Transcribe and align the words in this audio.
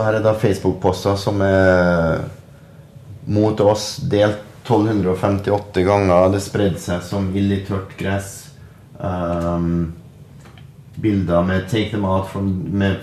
så 0.00 0.04
har 0.04 0.14
jeg 0.16 0.24
da 0.24 0.30
Facebook-poster 0.32 1.16
som 1.20 1.42
er 1.44 2.22
mot 3.28 3.58
oss 3.60 3.98
delt 4.08 4.38
1258 4.64 5.82
ganger. 5.84 6.30
Det 6.32 6.40
spredde 6.40 6.80
seg 6.80 7.02
som 7.04 7.26
ild 7.36 7.52
i 7.52 7.58
tørt 7.68 7.92
gress. 8.00 8.30
Um, 8.96 9.92
bilder 10.96 11.44
med 11.44 11.68
'take 11.68 11.90
them 11.90 12.08
out 12.08 12.32
from' 12.32 12.72
med, 12.72 12.96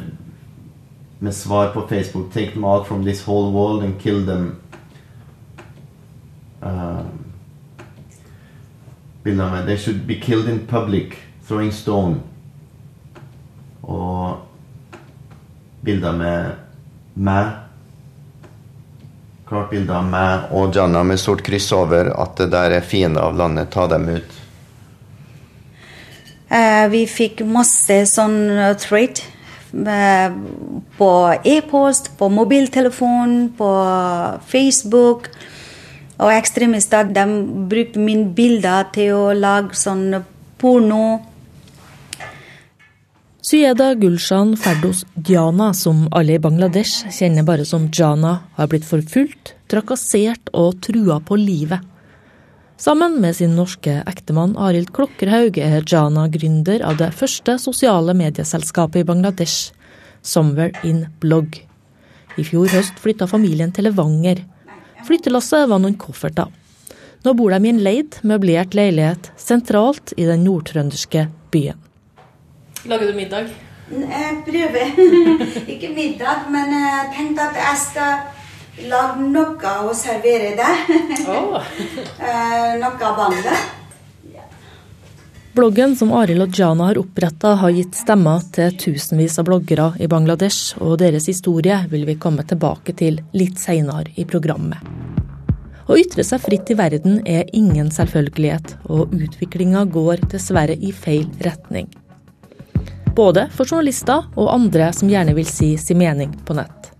med 1.19 1.33
svar 1.33 1.69
på 1.73 1.85
Facebook 1.87 2.33
'take 2.33 2.51
them 2.53 2.65
out 2.65 2.87
from 2.87 3.05
this 3.05 3.21
whole 3.27 3.53
world 3.53 3.83
and 3.83 3.99
kill 3.99 4.25
them'. 4.25 4.57
Um, 6.61 7.25
bilder 9.23 9.51
med 9.51 9.67
'they 9.67 9.77
should 9.77 10.07
be 10.07 10.15
killed 10.15 10.49
in 10.49 10.67
public', 10.67 11.13
throwing 11.47 11.73
stone. 11.73 12.15
Og 13.83 14.37
bilder 15.83 16.17
med 16.17 16.66
meg. 17.17 17.53
Klart 19.47 19.71
bilde 19.71 19.95
av 19.95 20.07
meg 20.07 20.51
og 20.55 20.75
Janna 20.75 21.05
med 21.07 21.19
stort 21.21 21.43
kryss 21.45 21.69
over 21.75 22.11
at 22.19 22.35
det 22.41 22.49
der 22.51 22.77
er 22.79 22.85
fiender 22.85 23.23
av 23.29 23.37
landet. 23.39 23.71
Ta 23.71 23.87
dem 23.87 24.09
ut. 24.11 24.35
Uh, 26.47 26.87
vi 26.91 27.03
fikk 27.11 27.43
masse 27.47 28.01
sånn 28.07 28.39
threat 28.79 29.21
uh, 29.75 30.31
på 30.99 31.11
e-post, 31.47 32.13
på 32.19 32.29
mobiltelefon, 32.31 33.37
på 33.57 33.71
Facebook. 34.51 35.31
Og 36.17 36.33
ekstremister 36.33 37.07
de 37.13 37.25
brukte 37.69 38.01
mine 38.01 38.31
bilder 38.35 38.87
til 38.95 39.13
å 39.15 39.25
lage 39.37 39.77
sånn 39.77 40.23
porno. 40.57 41.26
Syeda 43.47 43.93
Gulshan 43.95 44.57
Ferdos 44.57 45.05
Diana, 45.15 45.69
som 45.73 46.01
alle 46.11 46.33
i 46.35 46.39
Bangladesh 46.43 47.05
kjenner 47.15 47.45
bare 47.47 47.63
som 47.63 47.85
Jana, 47.95 48.33
har 48.57 48.67
blitt 48.67 48.83
forfulgt, 48.83 49.53
trakassert 49.71 50.51
og 50.51 50.81
trua 50.83 51.21
på 51.23 51.37
livet. 51.39 51.79
Sammen 52.75 53.15
med 53.23 53.37
sin 53.37 53.55
norske 53.55 54.01
ektemann 54.03 54.57
Arild 54.59 54.91
Klokkerhaug 54.91 55.61
er 55.63 55.87
Jana 55.87 56.27
gründer 56.27 56.83
av 56.83 56.99
det 56.99 57.13
første 57.15 57.55
sosiale 57.63 58.17
medieselskapet 58.19 59.05
i 59.05 59.07
Bangladesh, 59.13 59.71
Somewhere 60.19 60.75
in 60.83 61.05
Blog. 61.23 61.55
I 62.35 62.43
fjor 62.51 62.67
høst 62.75 62.99
flytta 62.99 63.31
familien 63.31 63.71
til 63.71 63.87
Levanger. 63.87 64.43
Flyttelasset 65.07 65.71
var 65.71 65.79
noen 65.79 65.95
kofferter. 65.95 66.51
Nå 67.23 67.39
bor 67.39 67.55
de 67.55 67.63
i 67.63 67.71
en 67.71 67.83
leid, 67.87 68.19
møblert 68.27 68.75
leilighet 68.75 69.31
sentralt 69.39 70.17
i 70.19 70.27
den 70.27 70.43
nordtrønderske 70.43 71.29
byen. 71.55 71.86
Lager 72.87 73.07
du 73.07 73.13
middag? 73.13 73.47
Jeg 73.91 74.35
prøver. 74.47 74.99
Ikke 75.73 75.89
middag, 75.91 76.45
men 76.51 76.71
jeg 76.71 77.09
tenkte 77.17 77.47
at 77.49 77.57
jeg 77.59 77.79
skal 77.81 78.85
lage 78.87 79.25
noe 79.33 79.73
og 79.83 79.91
servere 79.97 80.53
det. 80.55 80.69
Oh. 81.27 81.57
noe 82.83 83.11
bande. 83.17 83.57
Bloggen 85.57 85.97
som 85.97 86.13
Arild 86.13 86.45
og 86.45 86.59
Jana 86.59 86.87
har 86.91 87.01
oppretta, 87.01 87.55
har 87.59 87.75
gitt 87.75 87.97
stemmer 87.97 88.43
til 88.55 88.75
tusenvis 88.77 89.39
av 89.41 89.49
bloggere 89.49 89.89
i 89.99 90.07
Bangladesh, 90.07 90.77
og 90.79 90.99
deres 91.01 91.27
historie 91.27 91.81
vil 91.91 92.05
vi 92.07 92.19
komme 92.21 92.45
tilbake 92.47 92.95
til 92.95 93.19
litt 93.35 93.59
seinere 93.59 94.13
i 94.15 94.27
programmet. 94.29 94.79
Å 95.87 95.95
ytre 95.97 96.23
seg 96.27 96.43
fritt 96.43 96.69
i 96.71 96.77
verden 96.77 97.23
er 97.25 97.49
ingen 97.57 97.91
selvfølgelighet, 97.91 98.77
og 98.87 99.15
utviklinga 99.17 99.87
går 99.91 100.27
dessverre 100.29 100.77
i 100.77 100.93
feil 100.93 101.25
retning. 101.43 101.89
Både 103.17 103.47
for 103.49 103.65
journalister 103.65 104.27
og 104.37 104.51
andre 104.53 104.91
som 104.93 105.09
gjerne 105.09 105.33
vil 105.33 105.47
si 105.49 105.71
sin 105.81 105.97
mening 105.97 106.35
på 106.45 106.53
nett. 106.57 106.91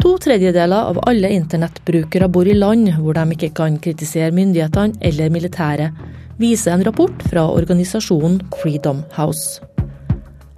To 0.00 0.14
tredjedeler 0.20 0.90
av 0.90 0.98
alle 1.08 1.30
internettbrukere 1.32 2.28
bor 2.28 2.48
i 2.48 2.56
land 2.56 2.90
hvor 2.98 3.16
de 3.16 3.36
ikke 3.36 3.52
kan 3.56 3.76
kritisere 3.80 4.32
myndighetene 4.36 5.00
eller 5.04 5.32
militæret, 5.32 5.92
viser 6.40 6.74
en 6.74 6.84
rapport 6.84 7.22
fra 7.30 7.44
organisasjonen 7.52 8.40
Freedom 8.62 9.04
House. 9.16 9.60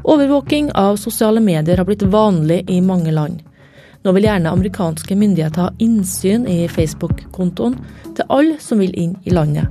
Overvåking 0.07 0.71
av 0.75 0.97
sosiale 0.97 1.43
medier 1.43 1.77
har 1.79 1.87
blitt 1.87 2.07
vanlig 2.07 2.63
i 2.71 2.81
mange 2.81 3.11
land. 3.11 3.43
Nå 4.07 4.15
vil 4.15 4.29
gjerne 4.29 4.55
amerikanske 4.55 5.19
myndigheter 5.19 5.67
ha 5.67 5.75
innsyn 5.83 6.47
i 6.47 6.69
Facebook-kontoen 6.71 7.75
til 8.15 8.31
alle 8.31 8.61
som 8.63 8.79
vil 8.83 8.95
inn 8.95 9.17
i 9.27 9.35
landet. 9.35 9.67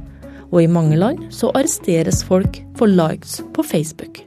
Og 0.52 0.62
i 0.64 0.72
mange 0.72 1.00
land 1.00 1.30
så 1.32 1.54
arresteres 1.56 2.24
folk 2.28 2.60
for 2.76 2.92
likes 2.92 3.40
på 3.56 3.64
Facebook. 3.64 4.26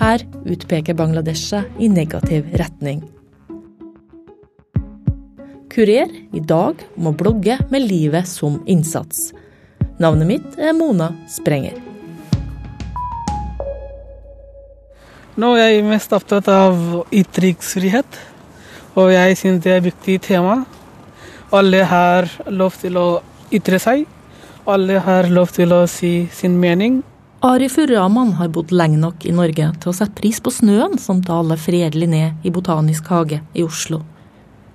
Her 0.00 0.22
utpeker 0.48 0.96
Bangladesh 0.96 1.50
seg 1.50 1.74
i 1.76 1.90
negativ 1.92 2.46
retning. 2.56 3.02
Kurer 5.68 6.08
i 6.32 6.40
dag 6.40 6.80
om 6.96 7.10
å 7.10 7.12
blogge 7.12 7.58
med 7.68 7.84
livet 7.84 8.24
som 8.28 8.56
innsats. 8.64 9.34
Navnet 10.00 10.30
mitt 10.30 10.56
er 10.56 10.72
Mona 10.72 11.10
Sprenger. 11.28 11.76
Nå 15.36 15.52
er 15.60 15.68
jeg 15.74 15.84
mest 15.84 16.16
opptatt 16.16 16.48
av 16.48 16.80
ytringsfrihet, 17.12 18.18
og 18.96 19.12
jeg 19.12 19.36
syns 19.36 19.60
det 19.66 19.74
er 19.74 19.82
et 19.82 19.90
viktig 19.90 20.16
tema. 20.24 20.62
Alle 21.52 21.84
har 21.84 22.32
lov 22.48 22.80
til 22.80 22.96
å 22.96 23.06
ytre 23.52 23.76
seg. 23.76 24.08
Alle 24.64 25.04
har 25.04 25.28
lov 25.28 25.52
til 25.52 25.76
å 25.76 25.84
si 25.84 26.24
sin 26.32 26.56
mening. 26.56 27.02
Arifur 27.40 27.88
Rahman 27.88 28.34
har 28.36 28.50
bodd 28.52 28.68
lenge 28.68 28.98
nok 29.00 29.22
i 29.24 29.30
Norge 29.32 29.70
til 29.80 29.88
å 29.88 29.94
sette 29.96 30.18
pris 30.18 30.36
på 30.44 30.50
snøen 30.52 30.98
som 31.00 31.22
daler 31.24 31.56
fredelig 31.56 32.08
ned 32.12 32.42
i 32.44 32.50
Botanisk 32.52 33.06
hage 33.08 33.38
i 33.56 33.62
Oslo. 33.64 34.02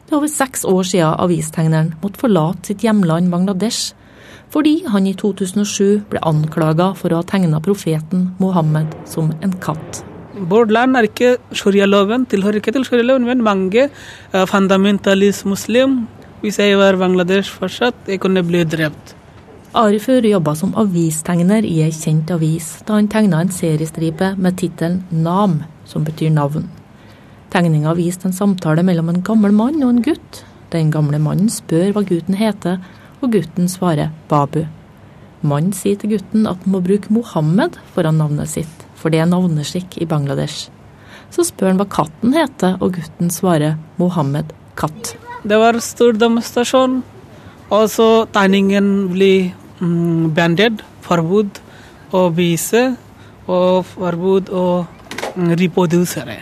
Det 0.08 0.16
er 0.16 0.18
over 0.18 0.31
seks 0.34 0.64
år 0.66 0.88
siden 0.90 1.20
avistegneren 1.22 1.92
måtte 2.02 2.24
forlate 2.24 2.72
sitt 2.72 2.81
hjemland 2.81 3.30
Bangladesh 3.30 3.94
fordi 4.50 4.80
han 4.90 5.06
i 5.06 5.14
2007 5.14 6.08
ble 6.09 6.24
anklaga 6.26 6.88
for 6.98 7.14
å 7.14 7.20
ha 7.22 7.28
tegna 7.30 7.59
profeten 7.62 8.31
Mohammed 8.42 8.96
som 9.12 9.30
en 9.46 9.53
katt. 9.62 10.02
Vårt 10.34 10.74
land 10.74 10.97
er 10.97 11.06
ikke 11.06 11.36
sharia-loven, 11.53 12.26
tilhører 12.32 12.64
ikke 12.64 12.74
til 12.74 12.88
sharia-loven, 12.88 13.28
men 13.30 13.46
mange 13.46 13.92
uh, 13.92 14.42
fundamentalist 14.50 15.46
muslim. 15.46 16.08
Hvis 16.42 16.58
jeg 16.64 16.82
var 16.82 16.97
Bangladesh 16.97 17.53
fortsatt, 17.53 18.08
jeg 18.09 18.24
kunne 18.26 18.42
bli 18.47 18.66
drept. 18.66 19.14
Arifur 19.75 20.24
jobba 20.24 20.53
som 20.56 20.72
avistegner 20.80 21.66
i 21.68 21.81
ei 21.84 21.91
kjent 21.91 22.30
avis 22.31 22.69
da 22.88 22.96
han 22.96 23.09
tegna 23.12 23.41
en 23.44 23.50
seriestripe 23.52 24.30
med 24.40 24.56
tittelen 24.62 25.02
Nam, 25.12 25.58
som 25.84 26.06
betyr 26.08 26.31
navn. 26.31 26.69
Tegninga 27.52 27.91
viste 27.97 28.30
en 28.30 28.38
samtale 28.38 28.85
mellom 28.88 29.12
en 29.12 29.19
gammel 29.24 29.52
mann 29.56 29.84
og 29.84 29.90
en 29.90 30.00
gutt. 30.06 30.40
Den 30.72 30.94
gamle 30.94 31.19
mannen 31.19 31.52
spør 31.52 31.91
hva 31.91 32.06
gutten 32.08 32.38
heter, 32.40 32.80
og 33.19 33.34
gutten 33.35 33.68
svarer 33.72 34.14
Babu. 34.31 34.62
Mannen 35.44 35.75
sier 35.75 36.00
til 36.00 36.16
gutten 36.16 36.47
at 36.47 36.64
han 36.64 36.72
må 36.72 36.81
bruke 36.85 37.12
Mohammed 37.12 37.75
foran 37.97 38.19
navnet 38.22 38.53
sitt, 38.53 38.88
for 38.96 39.12
det 39.12 39.19
er 39.25 39.30
navneskikk 39.31 40.00
i 40.00 40.08
Bangladesh. 40.08 40.69
Så 41.35 41.44
spør 41.50 41.74
han 41.74 41.84
hva 41.84 41.90
katten 41.91 42.31
heter, 42.35 42.80
og 42.80 42.96
gutten 42.96 43.28
svarer 43.34 43.75
Mohammed 44.00 44.56
katt. 44.80 45.18
Det 45.44 45.59
var 45.59 45.84
stor 45.84 46.16
demonstrasjon, 46.16 47.02
og 47.75 47.85
så 47.91 48.09
tegningen 48.31 49.09
ble 49.12 49.34
bandet, 49.80 50.81
forbud 51.06 51.59
å 52.16 52.28
vise, 52.36 52.96
og 53.46 53.86
forbud 53.91 54.52
mm, 54.52 55.56
reprodusere. 55.59 56.40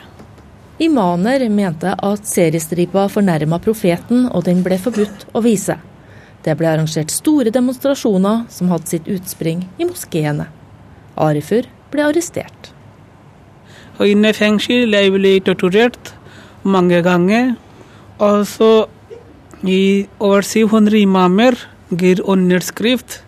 Imaner 0.84 1.46
mente 1.50 1.94
at 1.94 2.28
seriestripa 2.28 3.08
fornærma 3.12 3.60
profeten, 3.62 4.28
og 4.32 4.46
den 4.48 4.64
ble 4.66 4.80
forbudt 4.82 5.28
å 5.34 5.44
vise. 5.46 5.78
Det 6.44 6.56
ble 6.60 6.68
arrangert 6.68 7.14
store 7.14 7.54
demonstrasjoner 7.54 8.48
som 8.52 8.72
hadde 8.74 8.92
sitt 8.92 9.08
utspring 9.08 9.64
i 9.80 9.88
moskeene. 9.88 10.50
Arifur 11.16 11.70
ble 11.94 12.08
arrestert. 12.10 12.74
Og 14.00 14.10
inne 14.10 14.34
i 14.34 14.36
fengsel 14.36 14.92
jeg 14.92 15.14
ble 15.14 15.38
torturert 15.46 16.12
mange 16.66 17.00
ganger. 17.06 17.54
Og 18.24 18.48
så 18.50 18.72
i 19.64 20.08
over 20.20 20.44
700 20.44 21.00
imamer 21.04 21.56
gir 21.94 22.24
underskrift 22.28 23.22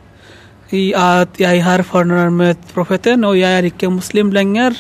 i 0.74 0.94
at 0.98 1.38
jeg 1.40 1.62
har 1.66 1.84
fornærmet 1.86 2.62
profeten, 2.74 3.24
og 3.28 3.38
jeg 3.38 3.60
er 3.60 3.68
ikke 3.70 3.92
muslim 3.94 4.32
lenger. 4.34 4.80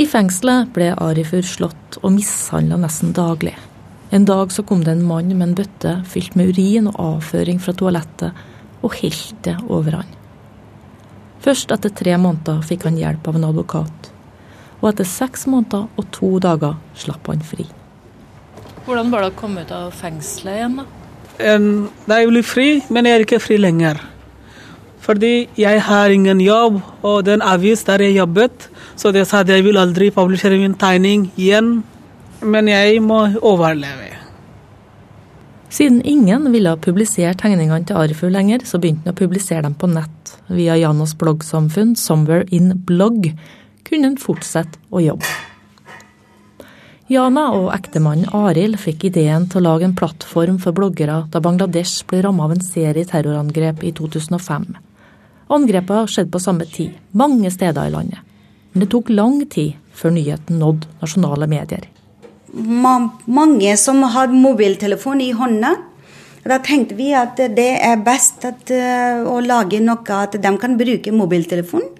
I 0.00 0.06
fengselet 0.08 0.70
ble 0.72 0.92
Arifur 0.94 1.42
slått 1.44 1.98
og 2.00 2.14
mishandla 2.14 2.78
nesten 2.80 3.12
daglig. 3.16 3.56
En 4.10 4.24
dag 4.26 4.50
så 4.54 4.62
kom 4.66 4.84
det 4.84 4.94
en 4.94 5.04
mann 5.06 5.28
med 5.34 5.48
en 5.48 5.58
bøtte 5.58 5.92
fylt 6.08 6.36
med 6.38 6.54
urin 6.54 6.88
og 6.90 7.00
avføring 7.04 7.60
fra 7.62 7.74
toalettet, 7.76 8.46
og 8.80 8.96
helte 8.96 9.42
det 9.44 9.56
over 9.68 9.98
han. 10.00 10.14
Først 11.44 11.72
etter 11.72 11.92
tre 11.96 12.16
måneder 12.20 12.62
fikk 12.66 12.86
han 12.88 12.98
hjelp 13.00 13.28
av 13.28 13.36
en 13.38 13.48
advokat. 13.50 14.08
Og 14.80 14.88
etter 14.90 15.08
seks 15.08 15.46
måneder 15.50 15.86
og 15.96 16.08
to 16.16 16.32
dager 16.40 16.78
slapp 16.96 17.28
han 17.28 17.44
fri. 17.44 17.66
Hvordan 18.86 19.12
var 19.12 19.24
det 19.24 19.34
å 19.34 19.38
komme 19.38 19.64
ut 19.64 19.72
av 19.76 19.92
fengselet 19.96 20.56
igjen, 20.56 20.80
da? 20.80 20.99
Da 21.40 22.20
jeg 22.20 22.30
blir 22.30 22.46
fri, 22.46 22.68
men 22.90 23.06
jeg 23.08 23.16
er 23.16 23.24
ikke 23.26 23.40
fri 23.42 23.56
lenger. 23.60 24.00
Fordi 25.00 25.48
jeg 25.58 25.80
har 25.82 26.12
ingen 26.12 26.40
jobb, 26.44 26.80
og 27.02 27.24
den 27.24 27.42
avis 27.42 27.82
der 27.88 28.04
jeg 28.04 28.18
jobbet, 28.20 28.68
så 28.96 29.12
de 29.12 29.24
sa 29.24 29.40
at 29.40 29.48
jeg 29.48 29.64
vil 29.64 29.80
aldri 29.80 30.10
publisere 30.12 30.60
min 30.60 30.76
tegning 30.76 31.30
igjen. 31.36 31.82
men 32.42 32.68
jeg 32.68 33.02
må 33.04 33.28
overleve. 33.42 34.16
Siden 35.70 36.00
ingen 36.02 36.48
ville 36.52 36.72
publisere 36.82 37.34
tegningene 37.38 37.84
til 37.86 37.96
Arfu 38.00 38.28
lenger, 38.28 38.64
så 38.64 38.80
begynte 38.80 39.06
han 39.06 39.14
å 39.14 39.18
publisere 39.18 39.62
dem 39.62 39.76
på 39.78 39.90
nett. 39.92 40.32
Via 40.48 40.74
Janos 40.80 41.14
bloggsamfunn 41.14 41.94
Somewhere 41.96 42.46
in 42.50 42.72
Blog 42.86 43.28
kunne 43.84 44.10
han 44.10 44.18
fortsette 44.18 44.80
å 44.90 45.02
jobbe. 45.04 45.28
Jana 47.10 47.48
og 47.56 47.72
ektemannen 47.74 48.30
Arild 48.38 48.76
fikk 48.78 49.08
ideen 49.08 49.48
til 49.50 49.58
å 49.58 49.64
lage 49.64 49.82
en 49.82 49.96
plattform 49.98 50.60
for 50.62 50.76
bloggere 50.76 51.24
da 51.32 51.40
Bangladesh 51.42 52.04
ble 52.06 52.20
rammet 52.22 52.44
av 52.44 52.52
en 52.54 52.62
serie 52.62 53.08
terrorangrep 53.08 53.82
i 53.82 53.90
2005. 53.98 54.68
Angrepene 55.50 56.06
skjedde 56.06 56.30
på 56.30 56.42
samme 56.44 56.68
tid, 56.70 56.92
mange 57.10 57.50
steder 57.50 57.88
i 57.88 57.94
landet. 57.96 58.20
Men 58.70 58.84
det 58.84 58.92
tok 58.92 59.10
lang 59.10 59.40
tid 59.50 59.74
før 59.90 60.14
nyheten 60.14 60.62
nådde 60.62 60.86
nasjonale 61.00 61.50
medier. 61.50 61.88
Mange 62.54 63.74
som 63.74 64.04
har 64.14 64.30
mobiltelefon 64.30 65.26
i 65.26 65.32
hånda. 65.34 65.74
Da 66.46 66.60
tenkte 66.62 66.94
vi 66.94 67.10
at 67.10 67.42
det 67.58 67.72
er 67.90 68.04
best 68.06 68.46
uh, 68.46 69.26
å 69.26 69.40
lage 69.42 69.82
noe 69.82 70.22
at 70.22 70.38
de 70.38 70.54
kan 70.62 70.78
bruke 70.78 71.10
mobiltelefon. 71.10 71.90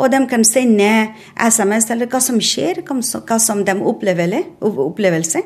Og 0.00 0.08
de 0.12 0.20
kan 0.30 0.44
sende 0.48 1.12
SMS 1.36 1.90
eller 1.92 2.08
hva 2.08 2.20
som 2.24 2.38
skjer, 2.40 2.80
hva 2.86 3.38
som 3.38 3.64
de 3.64 3.74
opplever. 3.84 4.38
opplevelse. 4.60 5.42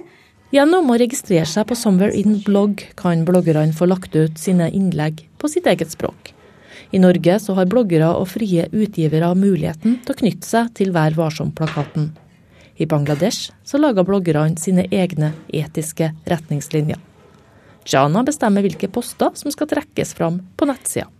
Gjennom 0.55 0.93
å 0.93 0.99
registrere 1.01 1.49
seg 1.51 1.67
på 1.67 1.75
Somewhere 1.75 2.15
in 2.15 2.39
blogg 2.47 2.85
kan 2.95 3.25
bloggerne 3.27 3.75
få 3.75 3.89
lagt 3.91 4.15
ut 4.15 4.39
sine 4.39 4.69
innlegg 4.71 5.25
på 5.39 5.51
sitt 5.51 5.67
eget 5.67 5.91
språk. 5.91 6.31
I 6.95 7.01
Norge 7.03 7.41
så 7.43 7.57
har 7.59 7.67
bloggere 7.67 8.13
og 8.15 8.29
frie 8.31 8.69
utgivere 8.71 9.33
muligheten 9.35 9.99
til 10.05 10.15
å 10.15 10.19
knytte 10.21 10.47
seg 10.47 10.71
til 10.79 10.93
Vær 10.95 11.17
varsom-plakaten. 11.19 12.13
I 12.79 12.87
Bangladesh 12.87 13.51
så 13.67 13.81
lager 13.83 14.07
bloggerne 14.07 14.61
sine 14.63 14.87
egne 14.95 15.33
etiske 15.51 16.13
retningslinjer. 16.31 17.01
Jana 17.91 18.23
bestemmer 18.23 18.63
hvilke 18.63 18.89
poster 18.89 19.35
som 19.35 19.51
skal 19.51 19.73
trekkes 19.75 20.15
fram 20.15 20.39
på 20.55 20.71
nettsida. 20.71 21.11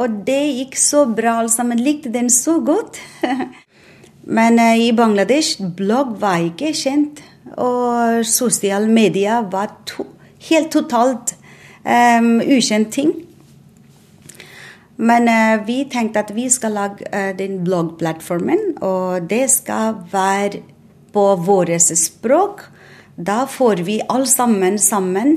Og 0.00 0.22
det 0.26 0.40
gikk 0.56 0.78
så 0.80 1.04
bra, 1.06 1.38
alle 1.38 1.52
sammen 1.52 1.82
likte 1.82 2.10
den 2.14 2.30
så 2.32 2.58
godt. 2.64 2.98
Men 4.36 4.58
uh, 4.58 4.74
i 4.80 4.90
Bangladesh 4.96 5.62
blogg 5.76 6.16
var 6.22 6.42
ikke 6.42 6.72
kjent, 6.74 7.22
og 7.60 8.24
sosiale 8.26 8.90
medier 8.90 9.44
var 9.52 9.76
to 9.86 10.08
helt 10.48 10.72
totalt 10.74 11.36
um, 11.84 12.40
ukjent 12.40 12.90
ting. 12.92 13.12
Men 14.96 15.28
uh, 15.28 15.62
vi 15.66 15.84
tenkte 15.92 16.24
at 16.24 16.34
vi 16.34 16.48
skal 16.52 16.74
lage 16.76 17.06
uh, 17.12 17.30
den 17.36 17.60
bloggplattformen, 17.66 18.78
og 18.82 19.28
det 19.30 19.46
skal 19.52 20.00
være 20.12 20.64
på 21.14 21.26
vårt 21.46 21.70
språk. 21.94 22.66
Da 23.14 23.44
får 23.46 23.84
vi 23.86 24.00
alle 24.10 24.26
sammen 24.26 24.78
sammen. 24.78 25.36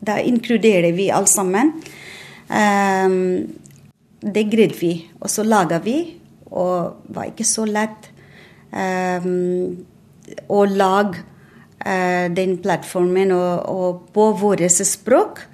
Da 0.00 0.16
inkluderer 0.22 0.94
vi 0.96 1.10
alle 1.10 1.28
sammen. 1.28 1.74
Um, 2.48 3.57
det 4.22 4.48
greide 4.50 4.78
vi, 4.80 4.92
og 5.20 5.30
så 5.30 5.44
laga 5.46 5.80
vi. 5.82 5.98
Og 6.48 7.04
det 7.04 7.14
var 7.16 7.28
ikke 7.28 7.46
så 7.46 7.66
lett 7.68 8.08
um, 8.72 9.76
å 10.48 10.64
lage 10.64 11.20
uh, 11.84 12.26
den 12.32 12.56
plattformen 12.64 13.34
og, 13.36 13.68
og 13.68 14.08
på 14.14 14.30
vårt 14.40 14.64
språk. 14.72 15.44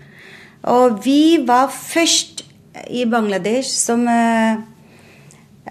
Og 0.70 1.00
vi 1.04 1.42
var 1.44 1.68
først 1.74 2.44
i 2.90 3.04
Bangladesh 3.10 3.68
som 3.74 4.06
uh, 4.08 4.62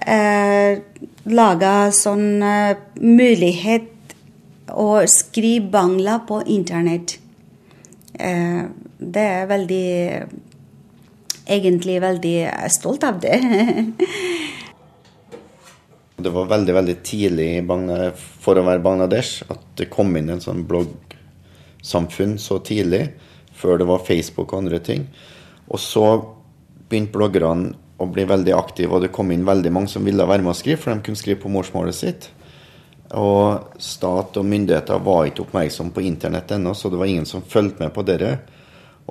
uh, 0.04 0.74
laga 1.34 1.74
sånn 1.96 2.44
uh, 2.44 2.76
mulighet 3.02 3.90
å 4.74 5.04
skrive 5.10 5.72
bangla 5.74 6.20
på 6.28 6.44
internett. 6.52 7.18
Uh, 8.14 8.70
det 9.00 9.28
er 9.40 9.50
veldig 9.50 9.88
Egentlig 11.46 12.02
veldig 12.02 12.38
stolt 12.72 13.04
av 13.04 13.20
det. 13.24 13.38
det 16.24 16.32
var 16.32 16.52
veldig 16.52 16.76
veldig 16.78 16.96
tidlig 17.04 17.50
for 18.44 18.60
å 18.60 18.66
være 18.66 18.84
Bangladesh 18.84 19.44
at 19.52 19.64
det 19.80 19.90
kom 19.92 20.14
inn 20.18 20.32
en 20.32 20.44
sånn 20.44 20.64
bloggsamfunn 20.70 22.38
så 22.40 22.60
tidlig, 22.64 23.08
før 23.54 23.82
det 23.82 23.88
var 23.90 24.06
Facebook 24.08 24.54
og 24.54 24.64
andre 24.64 24.80
ting. 24.84 25.08
Og 25.68 25.82
så 25.82 26.06
begynte 26.90 27.18
bloggerne 27.18 27.74
å 28.02 28.08
bli 28.10 28.26
veldig 28.28 28.56
aktive, 28.56 28.96
og 28.96 29.04
det 29.04 29.14
kom 29.16 29.32
inn 29.32 29.46
veldig 29.48 29.72
mange 29.74 29.92
som 29.92 30.06
ville 30.06 30.26
være 30.28 30.46
med 30.46 30.54
å 30.54 30.58
skrive, 30.58 30.82
for 30.82 30.94
de 30.94 31.06
kunne 31.06 31.20
skrive 31.20 31.42
på 31.44 31.52
morsmålet 31.52 31.98
sitt. 31.98 32.30
Og 33.14 33.78
stat 33.82 34.40
og 34.40 34.48
myndigheter 34.50 35.04
var 35.06 35.30
ikke 35.30 35.46
oppmerksom 35.46 35.92
på 35.94 36.06
internett 36.08 36.56
ennå, 36.56 36.74
så 36.74 36.90
det 36.90 37.00
var 37.00 37.12
ingen 37.12 37.30
som 37.30 37.46
fulgte 37.46 37.84
med 37.84 37.94
på 37.96 38.06
dere. 38.08 38.38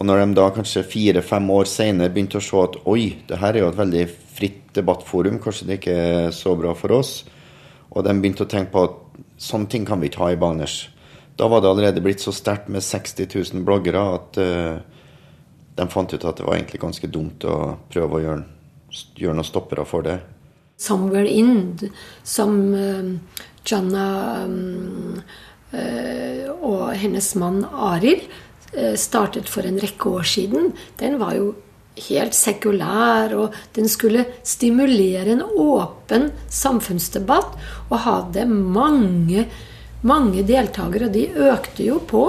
Og 0.03 0.07
når 0.09 0.19
de 0.19 0.33
da 0.35 0.49
kanskje 0.51 0.81
fire-fem 0.83 1.45
år 1.55 1.69
senere 1.71 2.11
begynte 2.11 2.41
å 2.41 2.43
se 2.43 2.59
at 2.59 2.75
oi, 2.91 3.21
det 3.29 3.37
her 3.39 3.55
er 3.55 3.63
jo 3.63 3.69
et 3.71 3.79
veldig 3.79 4.01
fritt 4.35 4.73
debattforum, 4.75 5.37
kanskje 5.39 5.69
det 5.69 5.77
ikke 5.79 5.95
er 5.95 6.35
så 6.35 6.57
bra 6.59 6.73
for 6.75 6.97
oss, 6.97 7.13
og 7.93 8.03
de 8.03 8.17
begynte 8.17 8.43
å 8.43 8.51
tenke 8.51 8.75
på 8.75 8.83
at 8.89 8.99
sånne 9.39 9.71
ting 9.71 9.87
kan 9.87 10.03
vi 10.03 10.11
ikke 10.11 10.25
ha 10.25 10.33
i 10.35 10.41
Bangladesh. 10.43 10.91
Da 11.39 11.47
var 11.47 11.63
det 11.63 11.71
allerede 11.71 12.03
blitt 12.03 12.19
så 12.19 12.35
sterkt 12.35 12.67
med 12.67 12.83
60 12.83 13.31
000 13.31 13.63
bloggere 13.69 14.03
at 14.17 14.43
uh, 14.43 14.83
de 15.79 15.89
fant 15.95 16.11
ut 16.11 16.27
at 16.27 16.41
det 16.41 16.51
var 16.51 16.59
egentlig 16.59 16.83
ganske 16.83 17.15
dumt 17.15 17.47
å 17.47 17.57
prøve 17.95 18.19
å 18.19 18.27
gjøre, 18.27 18.45
gjøre 19.23 19.39
noen 19.39 19.53
stoppere 19.55 19.87
for 19.87 20.03
det. 20.03 20.19
'Somewhere 20.83 21.31
In', 21.31 21.79
som 22.27 22.75
uh, 22.75 23.39
Janna 23.63 24.07
um, 24.51 25.21
uh, 25.71 26.49
og 26.59 26.89
hennes 26.99 27.37
mann 27.39 27.63
Arild 27.71 28.27
startet 28.97 29.51
for 29.53 29.67
en 29.69 29.77
rekke 29.83 30.09
år 30.09 30.25
siden, 30.27 30.71
den 31.01 31.19
var 31.21 31.37
jo 31.37 31.53
helt 32.09 32.37
sekulær, 32.37 33.35
og 33.37 33.57
den 33.77 33.89
skulle 33.91 34.25
stimulere 34.47 35.35
en 35.35 35.45
åpen 35.45 36.31
samfunnsdebatt 36.49 37.57
og 37.91 37.99
hadde 38.07 38.47
mange, 38.49 39.47
mange 40.07 40.45
deltakere. 40.49 41.11
Og 41.11 41.17
de 41.17 41.29
økte 41.53 41.87
jo 41.87 42.01
på. 42.09 42.27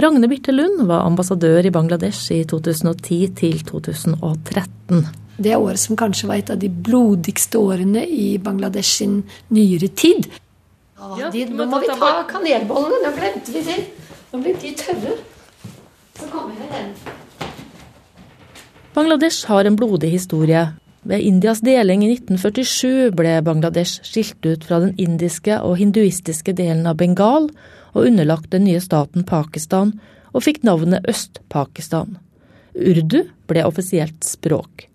Ragne 0.00 0.28
Birte 0.30 0.54
Lund 0.54 0.86
var 0.88 1.04
ambassadør 1.04 1.66
i 1.66 1.72
Bangladesh 1.74 2.32
i 2.32 2.44
2010 2.48 3.18
til 3.36 3.64
2013. 3.68 5.08
Det 5.40 5.56
året 5.56 5.80
som 5.80 5.96
kanskje 5.96 6.28
var 6.28 6.40
et 6.40 6.52
av 6.52 6.60
de 6.60 6.68
blodigste 6.68 7.60
årene 7.60 8.04
i 8.04 8.36
Bangladesh 8.40 9.00
sin 9.00 9.22
nyere 9.52 9.88
tid. 9.88 10.28
Ja, 11.16 11.30
de, 11.32 11.46
nå 11.48 11.64
må 11.68 11.80
vi 11.80 11.88
ta 11.96 12.10
kanelbollene. 12.28 13.00
Nå 13.06 13.12
glemte 13.16 13.54
vi 13.54 13.64
det. 13.64 13.78
Nå 14.30 14.40
ble 14.44 14.52
de 14.60 14.72
tørre. 14.76 15.14
Så 15.16 15.16
kommer 15.16 15.16
vi 15.16 15.16
den. 15.16 15.28
Bangladesh 18.94 19.46
har 19.46 19.64
en 19.64 19.76
blodig 19.76 20.10
historie. 20.10 20.68
Ved 21.02 21.20
Indias 21.20 21.60
deling 21.64 22.02
i 22.04 22.12
1947 22.12 23.10
ble 23.16 23.38
Bangladesh 23.42 24.02
skilt 24.04 24.44
ut 24.44 24.66
fra 24.68 24.82
den 24.82 24.92
indiske 25.00 25.56
og 25.64 25.78
hinduistiske 25.80 26.52
delen 26.58 26.84
av 26.90 26.98
Bengal 27.00 27.48
og 27.94 28.04
underlagt 28.04 28.50
den 28.52 28.66
nye 28.68 28.82
staten 28.82 29.24
Pakistan, 29.24 29.94
og 30.30 30.44
fikk 30.44 30.60
navnet 30.66 31.08
Øst-Pakistan. 31.10 32.18
Urdu 32.76 33.24
ble 33.50 33.64
offisielt 33.66 34.22
språk. 34.26 34.86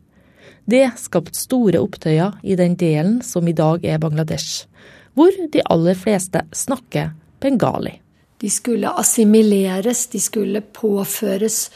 Det 0.65 0.85
skapte 1.01 1.37
store 1.37 1.81
opptøyer 1.83 2.37
i 2.43 2.55
den 2.57 2.77
delen 2.79 3.19
som 3.25 3.47
i 3.47 3.57
dag 3.57 3.83
er 3.85 3.99
Bangladesh, 4.01 4.65
hvor 5.13 5.33
de 5.51 5.65
aller 5.69 5.97
fleste 5.97 6.45
snakker 6.55 7.11
bengali. 7.43 7.97
De 8.41 8.49
skulle 8.51 8.91
assimileres, 8.91 10.07
de 10.11 10.19
skulle 10.19 10.61
påføres 10.61 11.69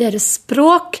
deres 0.00 0.26
språk 0.40 1.00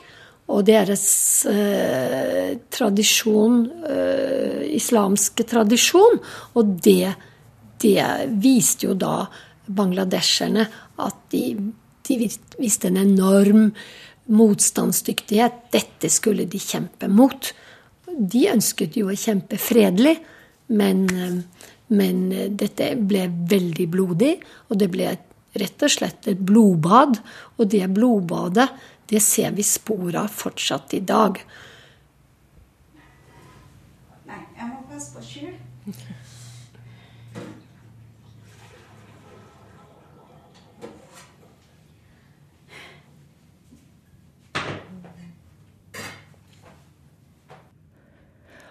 og 0.50 0.64
deres 0.66 1.04
eh, 1.50 2.56
tradisjon, 2.72 3.60
eh, 3.86 4.62
islamske 4.76 5.46
tradisjon. 5.46 6.18
Og 6.58 6.76
det, 6.84 7.14
det 7.82 8.02
viste 8.42 8.88
jo 8.88 8.96
da 8.98 9.24
bangladesherne 9.70 10.66
at 11.00 11.20
de, 11.32 11.44
de 12.08 12.18
viste 12.58 12.90
en 12.90 12.98
enorm 13.00 13.70
motstandsdyktighet. 14.30 15.66
Dette 15.74 16.10
skulle 16.12 16.46
de 16.50 16.60
kjempe 16.62 17.10
mot. 17.10 17.52
De 18.06 18.46
ønsket 18.50 18.98
jo 18.98 19.10
å 19.10 19.18
kjempe 19.18 19.58
fredelig, 19.60 20.16
men, 20.74 21.06
men 21.90 22.28
dette 22.58 22.92
ble 22.96 23.26
veldig 23.50 23.88
blodig. 23.90 24.34
Og 24.70 24.80
det 24.80 24.90
ble 24.92 25.10
rett 25.60 25.84
og 25.86 25.92
slett 25.92 26.30
et 26.30 26.38
blodbad. 26.38 27.18
Og 27.58 27.70
det 27.70 27.86
blodbadet, 27.94 28.68
det 29.10 29.22
ser 29.24 29.54
vi 29.56 29.66
spor 29.66 30.14
av 30.18 30.30
fortsatt 30.30 30.94
i 30.94 31.02
dag. 31.02 31.40
Nei, 34.30 34.42
jeg 34.56 34.70
må 34.70 34.82
passe 34.90 35.18
på. 35.18 35.90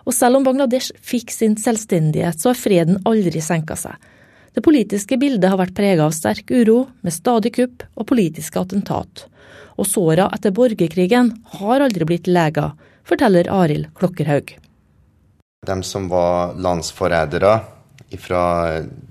Og 0.09 0.15
selv 0.17 0.39
om 0.39 0.45
Bangladesh 0.45 0.89
fikk 1.05 1.29
sin 1.29 1.53
selvstendighet, 1.61 2.39
så 2.41 2.49
har 2.49 2.57
freden 2.57 2.97
aldri 3.05 3.43
senka 3.45 3.75
seg. 3.77 3.93
Det 4.57 4.63
politiske 4.65 5.19
bildet 5.21 5.45
har 5.51 5.59
vært 5.59 5.75
preget 5.77 6.01
av 6.01 6.15
sterk 6.17 6.49
uro, 6.49 6.87
med 7.05 7.13
stadig 7.13 7.51
kupp 7.59 7.85
og 7.93 8.07
politiske 8.09 8.57
attentat. 8.57 9.27
Og 9.77 9.85
såra 9.85 10.25
etter 10.33 10.55
borgerkrigen 10.55 11.29
har 11.59 11.85
aldri 11.85 12.09
blitt 12.09 12.25
lega, 12.25 12.71
forteller 13.05 13.51
Arild 13.53 13.91
Klokkerhaug. 13.93 14.55
De 15.69 15.77
som 15.85 16.09
var 16.09 16.57
landsforrædere 16.57 17.53
fra 18.17 18.43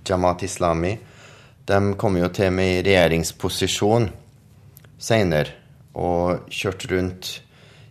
Jamaat 0.03 0.43
Islami, 0.43 0.97
de 1.69 1.83
kom 2.01 2.19
jo 2.19 2.27
til 2.35 2.51
med 2.59 2.83
regjeringsposisjon 2.89 4.11
seinere 4.99 5.55
og 5.95 6.51
kjørte 6.51 6.91
rundt 6.91 7.37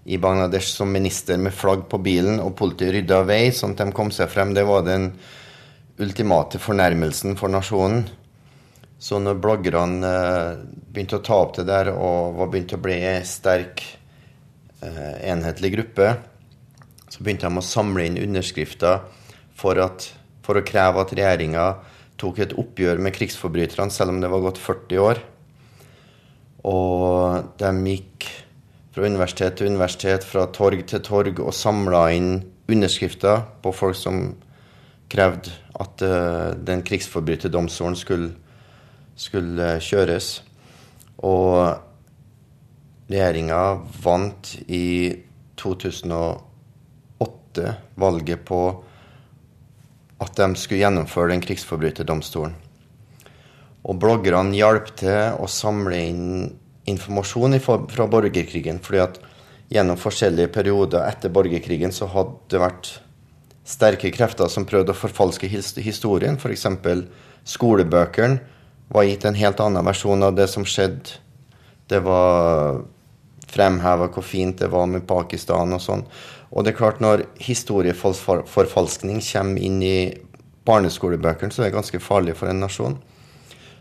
i 0.08 0.18
Bangladesh 0.18 0.72
som 0.72 0.92
minister 0.92 1.38
med 1.38 1.56
flagg 1.56 1.84
på 1.92 2.00
bilen, 2.00 2.40
og 2.40 2.56
politiet 2.56 2.94
rydda 2.96 3.26
vei 3.28 3.50
sånn 3.52 3.74
at 3.76 3.82
de 3.84 3.96
kom 3.96 4.12
seg 4.16 4.32
frem. 4.32 4.54
Det 4.56 4.64
var 4.64 4.86
den 4.88 5.10
ultimate 6.00 6.62
fornærmelsen 6.64 7.36
for 7.40 7.52
nasjonen. 7.52 8.06
Så 8.98 9.20
når 9.20 9.42
bloggerne 9.44 10.08
eh, 10.10 10.64
begynte 10.94 11.20
å 11.20 11.26
ta 11.26 11.42
opp 11.44 11.58
det 11.60 11.68
der 11.68 11.92
og 11.92 12.40
var 12.40 12.50
begynt 12.54 12.74
å 12.74 12.82
bli 12.82 12.96
en 13.10 13.28
sterk, 13.28 13.84
eh, 14.80 15.14
enhetlig 15.28 15.76
gruppe, 15.76 16.16
så 17.12 17.20
begynte 17.20 17.52
de 17.52 17.60
å 17.60 17.68
samle 17.68 18.08
inn 18.08 18.18
underskrifter 18.24 19.04
for, 19.60 19.78
at, 19.84 20.08
for 20.46 20.58
å 20.58 20.66
kreve 20.66 21.04
at 21.04 21.14
regjeringa 21.20 21.68
tok 22.18 22.42
et 22.42 22.56
oppgjør 22.58 23.04
med 23.04 23.14
krigsforbryterne, 23.14 23.94
selv 23.94 24.16
om 24.16 24.24
det 24.24 24.32
var 24.32 24.48
gått 24.48 24.64
40 24.64 25.04
år. 25.04 25.22
Og 26.68 27.56
de 27.60 27.76
gikk 27.92 28.32
fra 28.98 29.06
universitet 29.06 29.60
til 29.60 29.68
universitet, 29.70 30.24
fra 30.26 30.48
torg 30.50 30.80
til 30.90 30.98
torg, 31.06 31.38
og 31.38 31.54
samla 31.54 32.10
inn 32.18 32.42
underskrifter 32.66 33.46
på 33.62 33.70
folk 33.70 33.94
som 33.94 34.34
krevde 35.14 35.54
at 35.78 36.02
uh, 36.02 36.58
den 36.66 36.82
krigsforbryterdomstolen 36.82 37.94
skulle, 38.00 38.34
skulle 39.14 39.78
uh, 39.78 39.80
kjøres. 39.86 40.42
Og 41.22 41.78
regjeringa 43.06 43.78
vant 44.02 44.58
i 44.66 45.14
2008 45.62 47.78
valget 48.02 48.42
på 48.50 48.82
at 50.26 50.34
de 50.42 50.58
skulle 50.58 50.82
gjennomføre 50.82 51.36
den 51.36 51.46
krigsforbryterdomstolen. 51.46 52.58
Og 53.86 53.94
bloggerne 54.02 54.58
hjalp 54.58 54.90
til 54.98 55.38
å 55.38 55.46
samle 55.46 56.02
inn 56.02 56.58
informasjon 56.88 57.60
fra 57.60 58.08
borgerkrigen. 58.08 58.80
fordi 58.80 59.00
at 59.04 59.20
gjennom 59.70 60.00
forskjellige 60.00 60.48
perioder 60.56 61.08
etter 61.08 61.30
borgerkrigen 61.30 61.92
så 61.92 62.08
hadde 62.08 62.36
det 62.50 62.62
vært 62.64 62.92
sterke 63.68 64.12
krefter 64.16 64.48
som 64.48 64.66
prøvde 64.66 64.94
å 64.94 64.98
forfalske 64.98 65.48
historien. 65.84 66.38
F.eks. 66.40 66.68
skolebøkene 67.44 68.40
var 68.88 69.04
gitt 69.04 69.26
en 69.28 69.36
helt 69.36 69.60
annen 69.60 69.86
versjon 69.86 70.24
av 70.24 70.36
det 70.38 70.48
som 70.48 70.64
skjedde. 70.66 71.20
Det 71.88 72.00
var 72.04 72.84
fremheva 73.48 74.08
hvor 74.12 74.24
fint 74.24 74.60
det 74.60 74.72
var 74.72 74.88
med 74.92 75.08
Pakistan 75.08 75.76
og 75.76 75.84
sånn. 75.84 76.06
Og 76.52 76.64
det 76.64 76.72
er 76.72 76.80
klart, 76.80 77.04
når 77.04 77.26
historieforfalskning 77.44 79.20
kommer 79.24 79.64
inn 79.64 79.82
i 79.84 80.00
barneskolebøkene, 80.68 81.52
så 81.52 81.64
er 81.64 81.70
det 81.70 81.78
ganske 81.78 82.00
farlig 82.04 82.38
for 82.40 82.52
en 82.52 82.64
nasjon. 82.64 82.98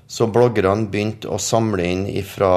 Så 0.06 0.28
bloggerne 0.30 0.86
begynte 0.90 1.30
å 1.32 1.38
samle 1.42 1.86
inn 1.86 2.04
ifra 2.10 2.50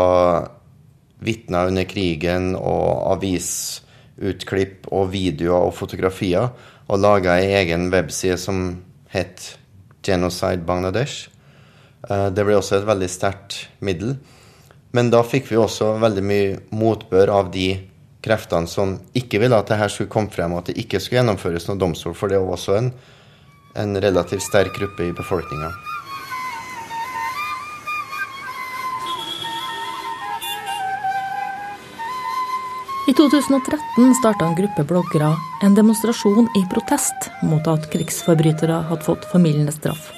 vitner 1.19 1.71
under 1.71 1.87
krigen 1.89 2.53
og 2.55 3.09
avisutklipp 3.15 4.87
og 4.93 5.09
videoer 5.13 5.67
og 5.67 5.75
fotografier, 5.75 6.51
og 6.89 7.01
laga 7.01 7.39
ei 7.41 7.51
egen 7.63 7.89
webside 7.93 8.37
som 8.41 8.79
het 9.13 9.55
Genocide 10.05 10.65
Bangladesh. 10.65 11.29
Eh, 12.07 12.29
det 12.33 12.45
ble 12.45 12.57
også 12.57 12.79
et 12.79 12.87
veldig 12.87 13.09
sterkt 13.11 13.65
middel. 13.83 14.15
Men 14.95 15.11
da 15.13 15.21
fikk 15.25 15.51
vi 15.51 15.59
også 15.59 15.97
veldig 16.01 16.25
mye 16.25 16.55
motbør 16.73 17.33
av 17.33 17.51
de 17.53 17.67
kreftene 18.25 18.67
som 18.67 18.97
ikke 19.15 19.41
ville 19.43 19.57
at 19.57 19.69
det 19.69 19.77
her 19.79 19.91
skulle 19.93 20.11
komme 20.11 20.33
frem, 20.33 20.53
og 20.53 20.63
at 20.63 20.71
det 20.71 20.81
ikke 20.81 21.01
skulle 21.01 21.21
gjennomføres 21.21 21.69
noen 21.69 21.83
domstol, 21.83 22.17
for 22.17 22.31
det 22.31 22.41
var 22.41 22.57
også 22.57 22.79
en, 22.79 22.91
en 23.79 24.01
relativt 24.01 24.45
sterk 24.47 24.73
gruppe 24.79 25.07
i 25.07 25.15
befolkninga. 25.15 25.71
I 33.09 33.13
2013 33.13 34.15
starta 34.15 34.45
en 34.45 34.55
gruppe 34.55 34.83
bloggere 34.83 35.35
en 35.63 35.75
demonstrasjon 35.75 36.45
i 36.55 36.61
protest 36.69 37.29
mot 37.41 37.65
at 37.67 37.87
krigsforbrytere 37.89 38.75
hadde 38.85 39.01
fått 39.01 39.23
formildende 39.31 39.71
straff. 39.73 40.11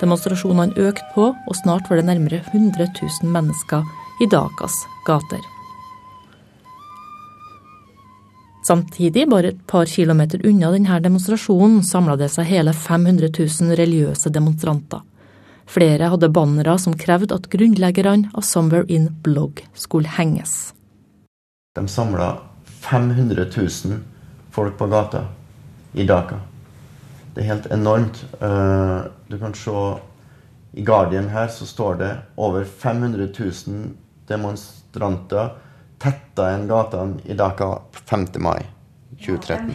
Demonstrasjonene 0.00 0.72
økte 0.86 1.04
på, 1.12 1.26
og 1.36 1.58
snart 1.58 1.90
var 1.90 2.00
det 2.00 2.06
nærmere 2.08 2.38
100 2.46 2.86
000 2.96 3.28
mennesker 3.34 3.84
i 4.24 4.28
Dakas 4.32 4.78
gater. 5.04 5.42
Samtidig, 8.64 9.26
bare 9.28 9.50
et 9.52 9.60
par 9.68 9.84
kilometer 9.84 10.40
unna 10.48 10.70
denne 10.72 10.96
demonstrasjonen, 11.04 11.82
samla 11.84 12.16
det 12.16 12.30
seg 12.32 12.48
hele 12.48 12.72
500 12.72 13.34
000 13.36 13.76
religiøse 13.82 14.32
demonstranter. 14.32 15.04
Flere 15.68 16.08
hadde 16.14 16.32
bannere 16.32 16.78
som 16.80 16.96
krevde 16.96 17.36
at 17.36 17.50
grunnleggerne 17.52 18.32
av 18.32 18.48
Somewhere 18.48 18.88
In 18.88 19.10
Blog 19.20 19.60
skulle 19.76 20.08
henges. 20.16 20.72
De 21.74 21.88
samla 21.88 22.38
500 22.64 23.44
000 23.56 23.98
folk 24.50 24.78
på 24.78 24.86
gata 24.86 25.24
i 25.92 26.04
Dhaka. 26.06 26.36
Det 27.34 27.42
er 27.42 27.48
helt 27.48 27.66
enormt. 27.66 28.20
Eh, 28.40 28.98
du 29.26 29.38
kan 29.38 29.54
se 29.58 29.72
i 30.72 30.82
Guardian 30.86 31.28
her 31.28 31.48
så 31.48 31.66
står 31.66 31.94
det 31.94 32.10
over 32.36 32.64
500 32.64 33.26
000 33.38 33.90
demonstranter 34.28 35.50
tetta 35.98 36.50
en 36.50 36.68
gatene 36.70 37.18
i 37.24 37.34
Dhaka 37.34 37.78
5. 37.92 38.26
mai 38.38 38.62
2013. 39.18 39.72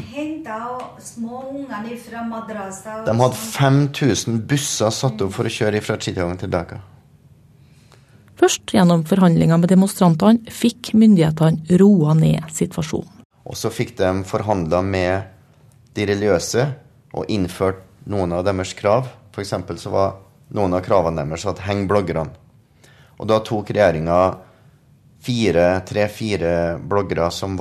De 3.05 3.19
hadde 3.19 3.35
5000 3.35 4.39
busser 4.47 4.89
satt 4.89 5.21
opp 5.21 5.35
for 5.35 5.51
å 5.51 5.51
kjøre 5.51 5.83
fra 5.83 5.99
Chittagong 5.99 6.39
til 6.39 6.55
Dhaka. 6.55 6.79
Først 8.39 8.71
gjennom 8.71 9.03
forhandlinger 9.07 9.59
med 9.59 9.71
demonstrantene 9.71 10.53
fikk 10.53 10.93
myndighetene 10.95 11.79
roa 11.81 12.15
ned 12.15 12.47
situasjonen. 12.55 13.25
Og 13.49 13.57
så 13.57 13.71
fikk 13.73 13.95
de 13.97 14.11
forhandla 14.29 14.79
med 14.85 15.27
de 15.97 16.05
religiøse 16.07 16.65
og 17.17 17.31
innført 17.33 17.81
noen 18.09 18.35
av 18.37 18.45
deres 18.47 18.75
krav. 18.77 19.09
F.eks. 19.33 19.55
så 19.81 19.91
var 19.91 20.19
noen 20.55 20.77
av 20.77 20.85
kravene 20.85 21.25
deres 21.25 21.47
at 21.49 21.63
heng 21.65 21.87
bloggerne. 21.89 22.29
Og 23.19 23.27
da 23.27 23.41
tok 23.43 23.73
regjeringa 23.75 24.19
tre-fire 25.89 26.53
bloggere 26.79 27.27
som, 27.35 27.57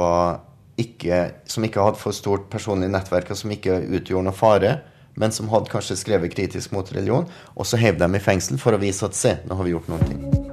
ikke, 0.78 1.22
som 1.48 1.66
ikke 1.66 1.88
hadde 1.88 1.98
for 1.98 2.14
stort 2.14 2.46
personlig 2.52 2.92
nettverk, 2.92 3.32
og 3.34 3.40
som 3.40 3.50
ikke 3.50 3.80
utgjorde 3.98 4.28
noe 4.28 4.36
fare, 4.36 4.76
men 5.18 5.34
som 5.34 5.50
hadde 5.50 5.72
kanskje 5.72 5.98
skrevet 5.98 6.36
kritisk 6.36 6.76
mot 6.76 6.92
religion, 6.94 7.26
og 7.56 7.66
så 7.66 7.80
heiv 7.80 7.98
dem 7.98 8.14
i 8.14 8.22
fengsel 8.22 8.60
for 8.62 8.76
å 8.76 8.82
vise 8.82 9.08
at 9.08 9.18
se, 9.18 9.40
nå 9.48 9.58
har 9.58 9.66
vi 9.66 9.74
gjort 9.74 9.90
noe. 9.90 10.47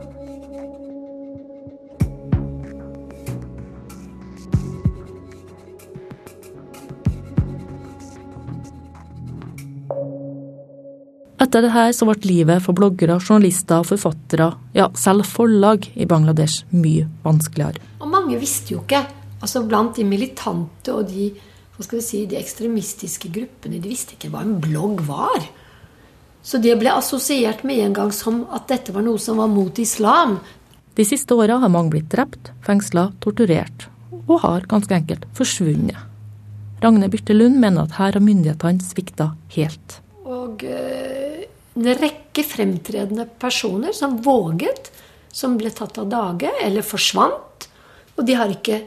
Etter 11.46 11.62
det 11.62 11.76
her 11.76 11.92
så 11.94 12.08
ble 12.08 12.16
livet 12.26 12.64
for 12.66 12.74
bloggere, 12.74 13.20
journalister, 13.22 13.84
forfattere, 13.86 14.48
ja 14.74 14.88
selv 14.98 15.28
forlag 15.30 15.84
i 15.94 16.08
Bangladesh 16.10 16.66
mye 16.74 17.06
vanskeligere. 17.26 17.84
Og 18.02 18.10
mange 18.10 18.40
visste 18.42 18.74
jo 18.74 18.80
ikke, 18.82 19.04
altså 19.38 19.62
blant 19.68 20.00
de 20.00 20.08
militante 20.10 20.94
og 20.96 21.06
de, 21.12 21.28
hva 21.76 21.86
skal 21.86 22.00
vi 22.00 22.06
si, 22.08 22.22
de 22.32 22.40
ekstremistiske 22.40 23.30
gruppene, 23.36 23.78
de 23.78 23.92
visste 23.92 24.16
ikke 24.16 24.32
hva 24.34 24.42
en 24.42 24.56
blogg 24.64 25.04
var. 25.06 25.46
Så 26.46 26.58
det 26.64 26.74
ble 26.82 26.94
assosiert 26.94 27.62
med 27.68 27.84
en 27.84 27.94
gang 27.98 28.14
som 28.16 28.42
at 28.54 28.66
dette 28.72 28.96
var 28.96 29.06
noe 29.06 29.22
som 29.22 29.38
var 29.42 29.52
mot 29.52 29.78
islam. 29.82 30.40
De 30.98 31.06
siste 31.06 31.36
åra 31.36 31.60
har 31.62 31.74
mange 31.74 31.94
blitt 31.94 32.10
drept, 32.14 32.50
fengsla, 32.66 33.12
torturert, 33.22 33.86
og 34.24 34.40
har 34.48 34.66
ganske 34.72 34.98
enkelt 34.98 35.30
forsvunnet. 35.38 36.00
Ragne 36.82 37.12
Byrte 37.12 37.38
Lund 37.38 37.60
mener 37.62 37.86
at 37.86 38.00
her 38.00 38.18
har 38.18 38.24
myndighetene 38.24 38.82
svikta 38.82 39.34
helt. 39.54 40.00
Og 40.26 40.64
eh, 40.66 41.46
en 41.76 41.92
rekke 42.00 42.44
fremtredende 42.48 43.28
personer 43.40 43.94
som 43.94 44.18
våget, 44.24 44.90
som 45.36 45.58
ble 45.60 45.72
tatt 45.76 46.00
av 46.02 46.10
dage 46.10 46.52
eller 46.64 46.86
forsvant. 46.86 47.68
Og 48.16 48.24
de 48.26 48.38
har 48.40 48.52
ikke 48.52 48.80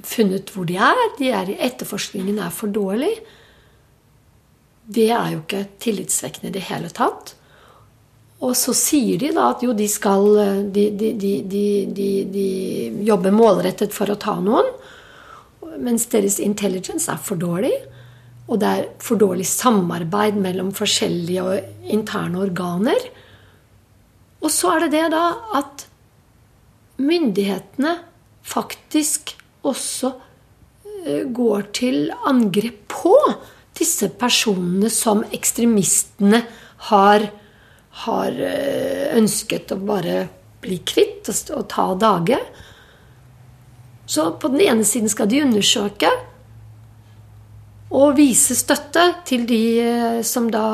funnet 0.00 0.50
hvor 0.54 0.66
de 0.68 0.78
er. 0.80 1.04
De 1.18 1.30
er 1.30 1.52
Etterforskningen 1.58 2.40
er 2.40 2.54
for 2.54 2.72
dårlig. 2.72 3.12
Det 4.82 5.10
er 5.12 5.34
jo 5.34 5.42
ikke 5.44 5.66
tillitsvekkende 5.82 6.50
i 6.50 6.56
det 6.56 6.66
hele 6.70 6.90
tatt. 6.94 7.36
Og 8.42 8.56
så 8.58 8.74
sier 8.74 9.20
de 9.20 9.30
da 9.36 9.52
at 9.52 9.62
jo, 9.62 9.74
de 9.76 9.86
skal 9.86 10.24
de, 10.74 10.88
de, 10.98 11.12
de, 11.46 11.66
de, 12.26 12.46
jobber 13.06 13.34
målrettet 13.34 13.94
for 13.94 14.10
å 14.10 14.18
ta 14.18 14.34
noen. 14.42 14.66
Mens 15.82 16.08
deres 16.10 16.40
intelligence 16.42 17.10
er 17.12 17.20
for 17.22 17.38
dårlig. 17.38 17.76
Og 18.52 18.60
det 18.60 18.70
er 18.70 18.88
for 19.00 19.20
dårlig 19.20 19.46
samarbeid 19.48 20.36
mellom 20.36 20.72
forskjellige 20.76 21.56
interne 21.94 22.42
organer. 22.44 23.00
Og 24.44 24.52
så 24.52 24.74
er 24.74 24.84
det 24.84 24.92
det 24.98 25.06
da 25.14 25.24
at 25.56 25.86
myndighetene 27.00 27.94
faktisk 28.44 29.32
også 29.64 30.10
eh, 31.06 31.24
går 31.32 31.70
til 31.78 32.10
angrep 32.28 32.82
på 32.92 33.14
disse 33.78 34.10
personene 34.20 34.90
som 34.92 35.22
ekstremistene 35.32 36.42
har, 36.90 37.24
har 38.04 38.42
eh, 38.50 39.14
ønsket 39.16 39.72
å 39.72 39.80
bare 39.80 40.26
bli 40.62 40.82
kvitt 40.86 41.30
og 41.54 41.64
ta 41.72 41.88
av 41.94 42.02
dage. 42.02 42.38
Så 44.06 44.28
på 44.36 44.50
den 44.52 44.60
ene 44.66 44.84
siden 44.86 45.08
skal 45.08 45.30
de 45.30 45.40
undersøke 45.46 46.10
og 47.92 48.16
vise 48.16 48.56
støtte 48.56 49.04
til 49.28 49.44
de 49.48 49.62
eh, 49.82 50.20
som 50.24 50.48
da 50.52 50.64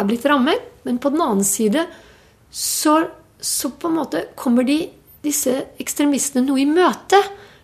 er 0.00 0.06
blitt 0.08 0.26
rammet. 0.26 0.70
Men 0.82 0.98
på 0.98 1.12
den 1.14 1.22
annen 1.22 1.46
side 1.46 1.86
så, 2.50 2.96
så 3.38 3.70
på 3.70 3.90
en 3.90 4.00
måte 4.00 4.26
kommer 4.38 4.66
de, 4.66 4.80
disse 5.22 5.54
ekstremistene 5.80 6.44
noe 6.48 6.64
i 6.64 6.68
møte 6.68 7.20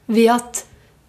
ved 0.08 0.30
at 0.36 0.62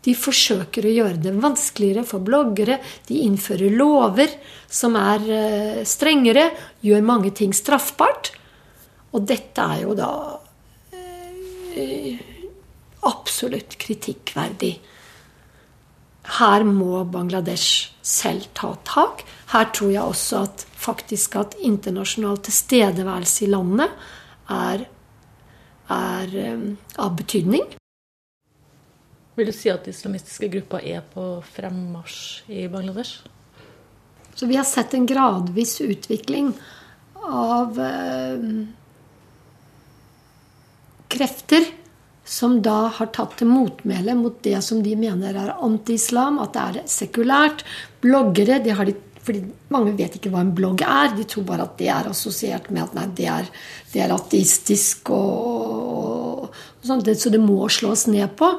de 0.07 0.15
forsøker 0.15 0.87
å 0.87 0.95
gjøre 0.95 1.21
det 1.21 1.35
vanskeligere 1.43 2.05
for 2.07 2.23
bloggere. 2.25 2.79
De 3.05 3.21
innfører 3.27 3.75
lover 3.75 4.33
som 4.65 4.97
er 4.97 5.29
eh, 5.29 5.79
strengere, 5.87 6.49
gjør 6.81 7.05
mange 7.05 7.33
ting 7.35 7.53
straffbart. 7.55 8.33
Og 9.13 9.25
dette 9.29 9.65
er 9.75 9.83
jo 9.83 9.95
da 9.97 10.11
eh, 10.95 12.21
absolutt 13.09 13.77
kritikkverdig. 13.81 14.73
Her 16.27 16.63
må 16.67 17.03
Bangladesh 17.09 17.93
selv 18.03 18.49
ta 18.53 18.73
tak. 18.85 19.23
Her 19.53 19.69
tror 19.73 19.91
jeg 19.93 20.03
også 20.03 20.43
at 20.45 20.65
faktisk 20.79 21.35
at 21.39 21.55
internasjonal 21.63 22.41
tilstedeværelse 22.43 23.45
i 23.45 23.49
landet 23.49 23.89
er, 24.49 24.85
er 25.89 26.35
um, 26.53 26.65
av 26.99 27.15
betydning. 27.17 27.65
Vil 29.39 29.47
du 29.47 29.55
si 29.55 29.71
at 29.71 29.87
islamistiske 29.87 30.49
grupper 30.51 30.83
er 30.83 31.05
på 31.13 31.39
fremmarsj 31.55 32.49
i 32.51 32.67
Bangladesh? 32.67 33.23
Så 34.35 34.47
vi 34.47 34.59
har 34.59 34.67
sett 34.67 34.93
en 34.93 35.07
gradvis 35.07 35.79
utvikling 35.81 36.51
av 37.19 37.79
um, 37.79 38.67
krefter 41.09 41.65
som 42.29 42.59
da 42.61 42.91
har 42.93 43.09
tatt 43.15 43.39
til 43.39 43.49
motmæle 43.49 44.13
mot 44.17 44.35
det 44.45 44.59
som 44.61 44.83
de 44.85 44.93
mener 44.99 45.33
er 45.33 45.55
anti-islam, 45.65 46.37
at 46.43 46.53
det 46.53 46.65
er 46.65 46.89
sekulært. 46.93 47.63
Bloggere 48.03 48.59
de 48.61 48.75
de, 48.91 48.93
fordi 49.25 49.41
Mange 49.73 49.93
vet 49.97 50.15
ikke 50.17 50.31
hva 50.33 50.41
en 50.41 50.53
blogg 50.57 50.81
er. 50.85 51.11
De 51.17 51.25
tror 51.29 51.45
bare 51.45 51.65
at 51.65 51.75
det 51.77 51.89
er 51.93 52.09
assosiert 52.09 52.69
med 52.73 52.87
at 52.87 52.95
nei, 52.97 53.07
det 53.17 53.27
er, 53.29 53.49
det 53.93 54.01
er 54.01 54.13
ateistisk 54.15 55.11
og, 55.13 56.47
og 56.49 56.87
sånt. 56.89 57.09
Så 57.17 57.33
det 57.33 57.41
må 57.41 57.67
slås 57.69 58.07
ned 58.09 58.33
på. 58.39 58.49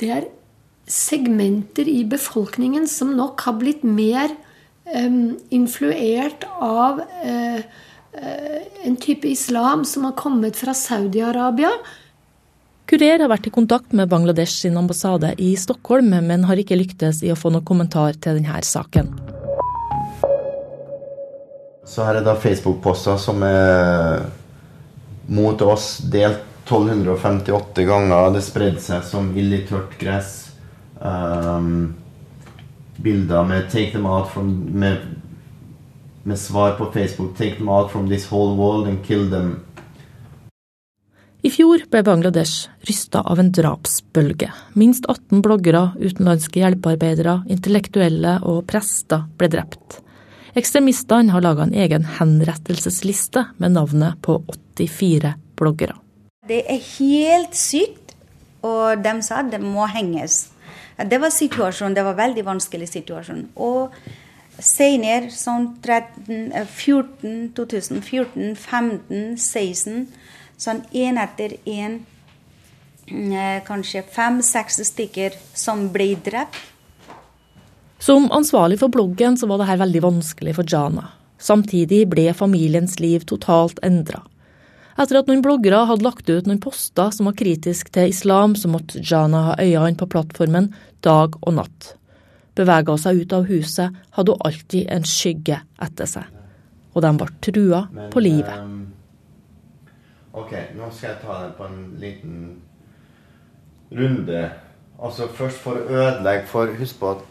Det 0.00 0.10
er 0.16 0.28
segmenter 0.90 1.88
i 1.88 2.02
befolkningen 2.08 2.88
som 2.90 3.14
nok 3.16 3.44
har 3.46 3.56
blitt 3.60 3.84
mer 3.86 4.32
um, 4.90 5.38
influert 5.54 6.44
av 6.50 7.00
uh, 7.00 7.60
uh, 7.60 8.60
en 8.84 9.00
type 9.00 9.28
islam 9.28 9.86
som 9.88 10.08
har 10.08 10.16
kommet 10.20 10.58
fra 10.60 10.76
Saudi-Arabia 10.76 11.72
Kurer 12.90 13.22
har 13.22 13.30
vært 13.30 13.44
i 13.46 13.52
kontakt 13.54 13.92
med 13.94 14.08
Bangladesh 14.10 14.64
sin 14.64 14.74
ambassade 14.74 15.28
i 15.38 15.52
Stockholm, 15.54 16.08
men 16.26 16.42
har 16.48 16.58
ikke 16.58 16.74
lyktes 16.74 17.20
i 17.22 17.28
å 17.30 17.36
få 17.38 17.52
noen 17.54 17.62
kommentar 17.62 18.16
til 18.18 18.40
denne 18.40 18.64
saken. 18.66 19.12
Så 21.86 22.02
her 22.02 22.18
er 22.18 22.26
da 22.26 22.34
Facebook-poster 22.34 23.20
som 23.22 23.44
er 23.46 24.24
mot 25.30 25.62
oss 25.62 26.00
delt 26.10 26.42
1258 26.66 27.86
ganger. 27.86 28.34
Det 28.34 28.42
spredde 28.42 28.82
seg 28.82 29.06
som 29.06 29.30
ild 29.38 29.54
i 29.54 29.62
tørt 29.70 29.94
gress. 30.02 30.50
Um, 30.98 31.94
bilder 32.98 33.46
med 33.46 33.70
'take 33.70 33.92
them 33.92 34.06
out 34.06 34.26
from' 34.34 34.66
med, 34.74 34.98
med 36.24 36.38
svar 36.38 36.74
på 36.76 36.90
Facebook 36.92 37.38
'take 37.38 37.56
them 37.56 37.68
out 37.68 37.90
from 37.90 38.08
this 38.08 38.26
whole 38.26 38.56
world 38.56 38.88
and 38.88 39.04
kill 39.04 39.30
them'. 39.30 39.60
I 41.40 41.48
fjor 41.48 41.86
ble 41.88 42.02
Bangladesh 42.04 42.68
rysta 42.84 43.22
av 43.24 43.38
en 43.40 43.48
drapsbølge. 43.56 44.50
Minst 44.76 45.06
18 45.08 45.40
bloggere, 45.40 45.86
utenlandske 45.96 46.60
hjelpearbeidere, 46.60 47.38
intellektuelle 47.48 48.34
og 48.44 48.66
prester 48.68 49.24
ble 49.40 49.48
drept. 49.54 50.02
Ekstremistene 50.60 51.32
har 51.32 51.40
laga 51.40 51.64
en 51.64 51.72
egen 51.72 52.04
henrettelsesliste 52.18 53.46
med 53.56 53.72
navnet 53.78 54.20
på 54.20 54.36
84 54.76 55.32
bloggere. 55.56 55.96
Det 56.44 56.60
er 56.68 56.84
helt 56.98 57.56
sykt, 57.56 58.12
og 58.60 59.00
de 59.00 59.16
sa 59.24 59.40
at 59.40 59.52
det 59.54 59.62
må 59.64 59.88
henges. 59.88 60.50
Det 61.00 61.22
var 61.22 61.32
situasjonen, 61.32 61.96
det 61.96 62.04
var 62.04 62.18
en 62.18 62.24
veldig 62.26 62.44
vanskelig 62.50 62.90
situasjon. 62.92 63.46
Og 63.56 63.96
senere, 64.60 65.32
sånn 65.32 65.70
13, 65.80 66.52
14, 66.68 67.54
2014, 67.56 68.58
15, 68.60 69.38
16 69.40 70.04
sånn 70.60 70.82
én 70.92 71.18
etter 71.20 71.56
én 71.64 72.00
eh, 73.08 73.60
kanskje 73.66 74.04
fem-seks 74.04 74.82
stykker 74.90 75.36
som 75.56 75.88
ble 75.94 76.12
drept. 76.24 76.58
Som 78.00 78.30
ansvarlig 78.32 78.78
for 78.80 78.92
bloggen 78.92 79.36
så 79.36 79.48
var 79.48 79.60
det 79.60 79.68
her 79.68 79.80
veldig 79.82 80.02
vanskelig 80.06 80.54
for 80.56 80.68
Jana. 80.68 81.10
Samtidig 81.40 82.06
ble 82.08 82.30
familiens 82.36 82.98
liv 83.00 83.24
totalt 83.28 83.80
endra. 83.84 84.22
Etter 85.00 85.20
at 85.20 85.28
noen 85.30 85.44
bloggere 85.44 85.84
hadde 85.88 86.04
lagt 86.04 86.28
ut 86.28 86.48
noen 86.48 86.60
poster 86.60 87.12
som 87.14 87.28
var 87.28 87.36
kritiske 87.38 87.92
til 87.94 88.10
islam, 88.12 88.56
så 88.56 88.68
måtte 88.68 89.00
Jana 89.04 89.46
ha 89.50 89.54
øynene 89.60 89.96
på 90.00 90.08
plattformen 90.12 90.72
dag 91.04 91.36
og 91.40 91.56
natt. 91.56 91.94
Bevega 92.56 92.96
seg 93.00 93.22
ut 93.22 93.32
av 93.36 93.48
huset, 93.48 93.96
hadde 94.16 94.36
hun 94.36 94.44
alltid 94.48 94.90
en 94.92 95.08
skygge 95.08 95.60
etter 95.80 96.10
seg. 96.10 96.28
Og 96.92 97.04
de 97.04 97.12
ble 97.16 97.30
trua 97.46 97.84
på 98.12 98.24
livet. 98.24 98.79
Ok, 100.30 100.52
nå 100.78 100.86
skal 100.94 101.08
jeg 101.08 101.22
ta 101.24 101.36
den 101.42 101.54
på 101.58 101.66
en 101.66 101.78
liten 101.98 102.34
runde. 103.90 104.42
Altså 105.00 105.26
først 105.34 105.58
for 105.64 105.80
å 105.80 105.88
ødelegge 105.90 106.46
For 106.50 106.70
husk 106.78 107.00
på 107.00 107.14
at 107.16 107.26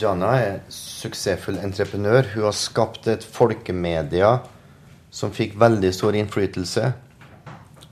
Jana 0.00 0.32
er 0.40 0.56
suksessfull 0.72 1.60
entreprenør. 1.62 2.26
Hun 2.34 2.48
har 2.48 2.56
skapt 2.58 3.06
et 3.08 3.24
folkemedia 3.24 4.40
som 5.14 5.32
fikk 5.32 5.54
veldig 5.60 5.92
stor 5.94 6.18
innflytelse. 6.18 6.90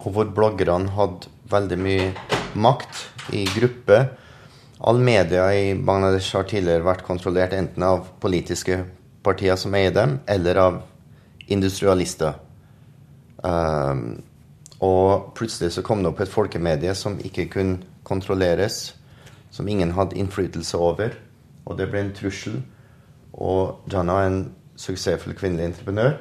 Og 0.02 0.10
hvor 0.12 0.28
bloggerne 0.36 0.90
hadde 0.98 1.30
veldig 1.52 1.78
mye 1.80 2.10
makt 2.58 3.32
i 3.32 3.46
gruppe. 3.54 4.00
All 4.84 4.98
media 5.00 5.46
i 5.54 5.72
Bangladesh 5.78 6.34
har 6.36 6.48
tidligere 6.50 6.84
vært 6.84 7.06
kontrollert 7.06 7.54
enten 7.56 7.86
av 7.86 8.10
politiske 8.20 8.82
partier 9.24 9.56
som 9.56 9.72
eier 9.78 9.94
dem, 9.94 10.18
eller 10.28 10.60
av 10.60 10.82
industrialister. 11.48 12.34
Um, 13.44 14.22
og 14.84 15.32
plutselig 15.36 15.72
så 15.76 15.84
kom 15.84 16.02
det 16.02 16.10
opp 16.10 16.20
et 16.24 16.32
folkemedie 16.32 16.94
som 16.96 17.18
ikke 17.20 17.46
kunne 17.52 17.76
kontrolleres, 18.04 18.96
som 19.54 19.68
ingen 19.68 19.92
hadde 19.96 20.16
innflytelse 20.18 20.76
over. 20.80 21.10
Og 21.64 21.78
det 21.78 21.88
ble 21.92 22.00
en 22.04 22.16
trussel. 22.16 22.56
Og 23.34 23.90
Jana 23.92 24.12
er 24.20 24.26
en 24.30 24.52
suksessfull 24.76 25.34
kvinnelig 25.38 25.64
entreprenør. 25.70 26.12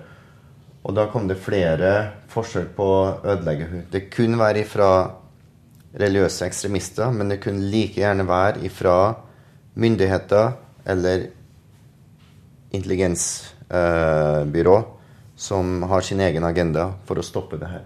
Og 0.83 0.95
da 0.97 1.03
kom 1.11 1.27
det 1.29 1.37
flere 1.39 2.11
forsøk 2.31 2.67
på 2.77 2.83
å 2.83 3.19
ødelegge 3.23 3.67
henne. 3.69 3.85
Det 3.91 4.09
kunne 4.13 4.39
være 4.39 4.59
ifra 4.65 4.89
religiøse 5.99 6.45
ekstremister, 6.47 7.11
men 7.13 7.29
det 7.31 7.43
kunne 7.43 7.69
like 7.71 8.01
gjerne 8.01 8.27
være 8.27 8.65
ifra 8.67 8.97
myndigheter 9.79 10.51
eller 10.89 11.17
intelligensbyrå. 12.73 14.77
Uh, 14.77 14.83
som 15.43 15.83
har 15.83 16.01
sin 16.01 16.19
egen 16.23 16.43
agenda 16.47 16.93
for 17.05 17.19
å 17.19 17.25
stoppe 17.25 17.59
det 17.59 17.67
her. 17.67 17.83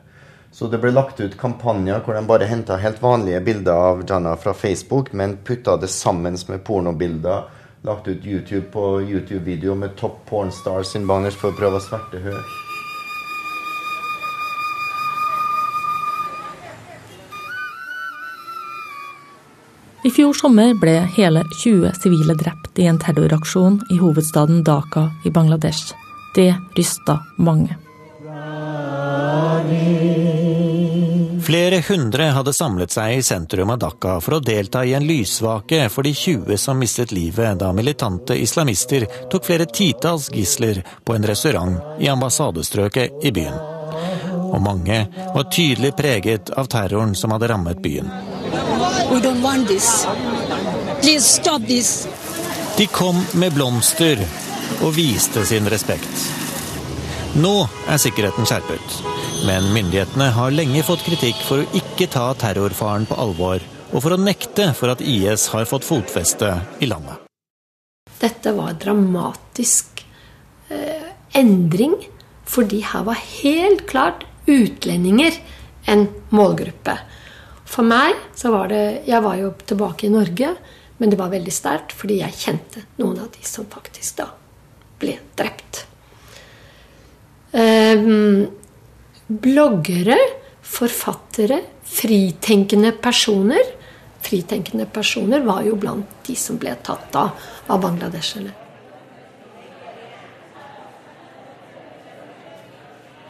Så 0.51 0.67
det 0.69 0.77
ble 0.81 0.91
lagt 0.93 1.19
ut 1.19 1.37
kampanjer 1.37 2.03
hvor 2.05 2.13
de 2.13 2.21
bare 2.29 2.47
henta 2.49 2.77
helt 2.81 3.01
vanlige 3.01 3.41
bilder 3.49 3.73
av 3.73 4.05
Janna 4.09 4.35
fra 4.37 4.53
Facebook, 4.53 5.11
men 5.13 5.37
putta 5.37 5.77
det 5.77 5.89
sammen 5.89 6.37
med 6.47 6.63
pornobilder. 6.63 7.49
Lagt 7.81 8.07
ut 8.07 8.25
YouTube 8.25 8.69
på 8.73 9.01
YouTube-video 9.01 9.75
med 9.75 9.97
topp 9.97 10.21
pornstars 10.29 10.95
in 10.95 11.09
Bangladesh 11.09 11.41
for 11.41 11.53
å 11.53 11.57
prøve 11.57 11.81
å 11.81 11.85
sverte 11.89 12.21
henne. 12.21 12.45
I 20.05 20.13
fjor 20.13 20.37
sommer 20.37 20.75
ble 20.77 20.99
hele 21.17 21.41
20 21.65 21.97
sivile 21.97 22.37
drept 22.37 22.77
i 22.79 22.85
en 22.87 23.01
terroraksjon 23.01 23.81
i 23.91 23.97
hovedstaden 23.99 24.61
Dhaka 24.63 25.09
i 25.25 25.33
Bangladesh. 25.33 26.06
Det 26.37 26.55
rysta 26.75 27.19
mange. 27.37 27.77
Flere 31.45 31.83
hundre 31.89 32.23
hadde 32.23 32.53
samlet 32.53 32.93
seg 32.93 33.15
i 33.15 33.23
sentrum 33.25 33.71
av 33.73 33.79
Dhaka 33.81 34.19
for 34.21 34.37
å 34.37 34.39
delta 34.45 34.83
i 34.85 34.93
en 34.93 35.07
lysvake 35.09 35.87
for 35.89 36.05
de 36.05 36.13
20 36.13 36.61
som 36.61 36.77
mistet 36.77 37.15
livet 37.15 37.57
da 37.57 37.71
militante 37.73 38.37
islamister 38.37 39.07
tok 39.33 39.49
flere 39.49 39.65
titalls 39.65 40.29
gisler 40.29 40.83
på 41.01 41.17
en 41.17 41.25
restaurant 41.25 41.97
i 41.97 42.13
ambassadestrøket 42.13 43.25
i 43.25 43.33
byen. 43.33 43.57
Og 44.53 44.61
mange 44.61 45.07
var 45.33 45.49
tydelig 45.49 45.95
preget 45.97 46.53
av 46.53 46.69
terroren 46.69 47.17
som 47.17 47.33
hadde 47.33 47.49
rammet 47.49 47.81
byen. 47.81 48.13
De 52.77 52.93
kom 52.93 53.25
med 53.33 53.57
blomster 53.57 54.21
og 54.81 54.93
viste 54.95 55.43
sin 55.47 55.67
respekt. 55.71 56.27
Nå 57.37 57.67
er 57.89 57.99
sikkerheten 58.01 58.47
skjerpet. 58.49 58.99
Men 59.45 59.67
myndighetene 59.73 60.31
har 60.33 60.53
lenge 60.55 60.81
fått 60.85 61.03
kritikk 61.05 61.37
for 61.45 61.61
å 61.61 61.77
ikke 61.77 62.07
ta 62.09 62.31
terrorfaren 62.39 63.05
på 63.05 63.17
alvor, 63.21 63.61
og 63.93 64.01
for 64.03 64.15
å 64.15 64.21
nekte 64.21 64.71
for 64.77 64.93
at 64.93 65.03
IS 65.05 65.47
har 65.53 65.67
fått 65.69 65.85
fotfeste 65.85 66.49
i 66.81 66.89
landet. 66.89 67.27
Dette 68.17 68.53
var 68.57 68.71
en 68.71 68.79
dramatisk 68.81 70.01
eh, 70.73 71.11
endring, 71.37 71.93
fordi 72.49 72.81
her 72.89 73.05
var 73.05 73.21
helt 73.21 73.85
klart 73.89 74.25
utlendinger 74.49 75.37
en 75.91 76.07
målgruppe. 76.33 76.97
For 77.67 77.85
meg 77.85 78.15
så 78.35 78.49
var 78.55 78.71
det 78.71 79.03
Jeg 79.05 79.21
var 79.21 79.37
jo 79.37 79.53
tilbake 79.67 80.07
i 80.07 80.13
Norge, 80.13 80.55
men 80.97 81.13
det 81.13 81.19
var 81.19 81.29
veldig 81.29 81.53
sterkt 81.53 81.93
fordi 81.93 82.21
jeg 82.23 82.41
kjente 82.41 82.87
noen 82.97 83.21
av 83.21 83.31
de 83.35 83.45
som 83.45 83.67
faktisk 83.69 84.23
da 84.23 84.31
ble 85.01 85.17
drept. 85.39 85.85
Um, 87.53 88.45
bloggere, 89.27 90.17
forfattere, 90.61 91.61
fritenkende 91.87 92.91
personer 93.01 93.75
Fritenkende 94.27 94.85
personer 94.91 95.43
var 95.45 95.61
jo 95.63 95.77
blant 95.79 96.15
de 96.27 96.35
som 96.35 96.57
ble 96.59 96.73
tatt 96.83 97.15
av 97.15 97.45
av 97.71 97.83
bangladesherne. 97.83 98.51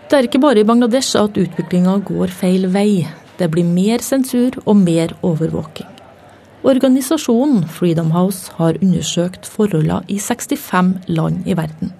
Det 0.08 0.15
er 0.15 0.30
ikke 0.30 0.39
bare 0.39 0.63
i 0.63 0.67
Bangladesh 0.67 1.19
at 1.19 1.36
utviklinga 1.38 1.97
går 2.08 2.32
feil 2.32 2.69
vei. 2.71 3.03
Det 3.38 3.49
blir 3.51 3.67
mer 3.67 4.01
sensur 4.01 4.56
og 4.63 4.77
mer 4.80 5.12
overvåking. 5.21 5.96
Organisasjonen 6.65 7.67
Freedom 7.70 8.10
House 8.12 8.52
har 8.58 8.80
undersøkt 8.82 9.46
forholdene 9.46 10.02
i 10.10 10.17
65 10.20 11.08
land 11.08 11.46
i 11.46 11.56
verden. 11.58 11.93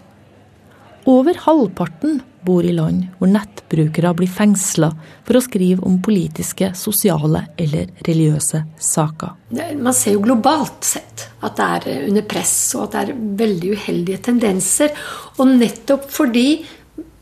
Over 1.08 1.38
halvparten 1.46 2.22
bor 2.44 2.66
i 2.68 2.74
land 2.76 3.06
hvor 3.20 3.30
nettbrukere 3.32 4.12
blir 4.18 4.32
fengsla 4.32 4.90
for 5.28 5.38
å 5.38 5.44
skrive 5.44 5.86
om 5.88 6.02
politiske, 6.04 6.74
sosiale 6.76 7.46
eller 7.60 7.94
religiøse 8.08 8.64
saker. 8.82 9.38
Man 9.80 9.96
ser 9.96 10.18
jo 10.18 10.26
globalt 10.26 10.84
sett 10.88 11.30
at 11.46 11.56
det 11.60 11.70
er 11.78 12.10
under 12.10 12.28
press, 12.28 12.56
og 12.76 12.88
at 12.88 12.96
det 12.96 13.04
er 13.06 13.24
veldig 13.44 13.72
uheldige 13.78 14.24
tendenser. 14.28 14.92
Og 15.38 15.54
nettopp 15.54 16.10
fordi 16.12 16.50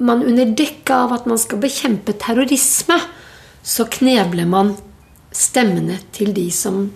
man 0.05 0.23
under 0.25 0.49
dekke 0.57 0.97
av 1.05 1.13
at 1.19 1.29
man 1.29 1.39
skal 1.41 1.61
bekjempe 1.61 2.15
terrorisme, 2.19 2.97
så 3.65 3.85
knebler 3.91 4.49
man 4.49 4.75
stemmene 5.35 5.99
til 6.15 6.33
de 6.35 6.49
som, 6.53 6.87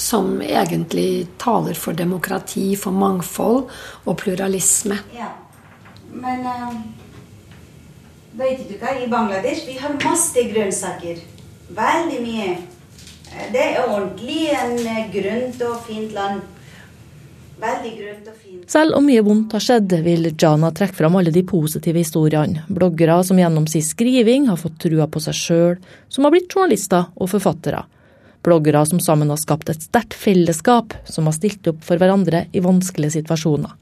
som 0.00 0.40
egentlig 0.42 1.26
taler 1.38 1.76
for 1.76 1.96
demokrati, 1.96 2.72
for 2.76 2.96
mangfold 2.96 3.68
og 4.04 4.16
pluralisme. 4.22 4.96
Ja. 5.16 5.34
Men 6.10 6.46
uh, 6.46 6.80
Vet 8.40 8.62
du 8.68 8.76
hva, 8.78 8.94
i 8.94 9.08
Bangladesh 9.10 9.66
vi 9.66 9.74
har 9.80 9.96
masse 10.04 10.42
grønnsaker. 10.52 11.18
Veldig 11.74 12.20
mye. 12.22 12.54
Det 13.50 13.62
er 13.62 13.82
ordentlig 13.84 14.48
en 14.54 14.78
eh, 14.78 15.04
grønt 15.12 15.60
og 15.66 15.82
fint 15.86 16.14
land. 16.14 16.40
Veldig 17.60 17.90
grønt 17.98 18.30
og 18.30 18.36
fint. 18.38 18.62
Selv 18.70 18.96
om 18.96 19.04
mye 19.04 19.22
vondt 19.26 19.52
har 19.54 19.64
skjedd, 19.64 19.92
vil 20.06 20.30
Jana 20.30 20.70
trekke 20.74 20.96
fram 20.96 21.18
alle 21.20 21.34
de 21.34 21.42
positive 21.46 22.00
historiene. 22.00 22.64
Bloggere 22.70 23.18
som 23.26 23.38
gjennom 23.38 23.66
sin 23.68 23.84
skriving 23.84 24.48
har 24.48 24.58
fått 24.58 24.78
trua 24.86 25.10
på 25.10 25.22
seg 25.22 25.36
sjøl, 25.36 25.76
som 26.08 26.24
har 26.24 26.34
blitt 26.34 26.54
journalister 26.54 27.10
og 27.18 27.34
forfattere. 27.34 27.84
Bloggere 28.42 28.80
som 28.88 29.00
sammen 29.00 29.28
har 29.28 29.40
skapt 29.40 29.68
et 29.68 29.82
sterkt 29.84 30.16
fellesskap, 30.16 30.94
som 31.04 31.28
har 31.28 31.36
stilt 31.36 31.66
opp 31.68 31.82
for 31.84 32.00
hverandre 32.00 32.46
i 32.56 32.62
vanskelige 32.64 33.18
situasjoner. 33.18 33.74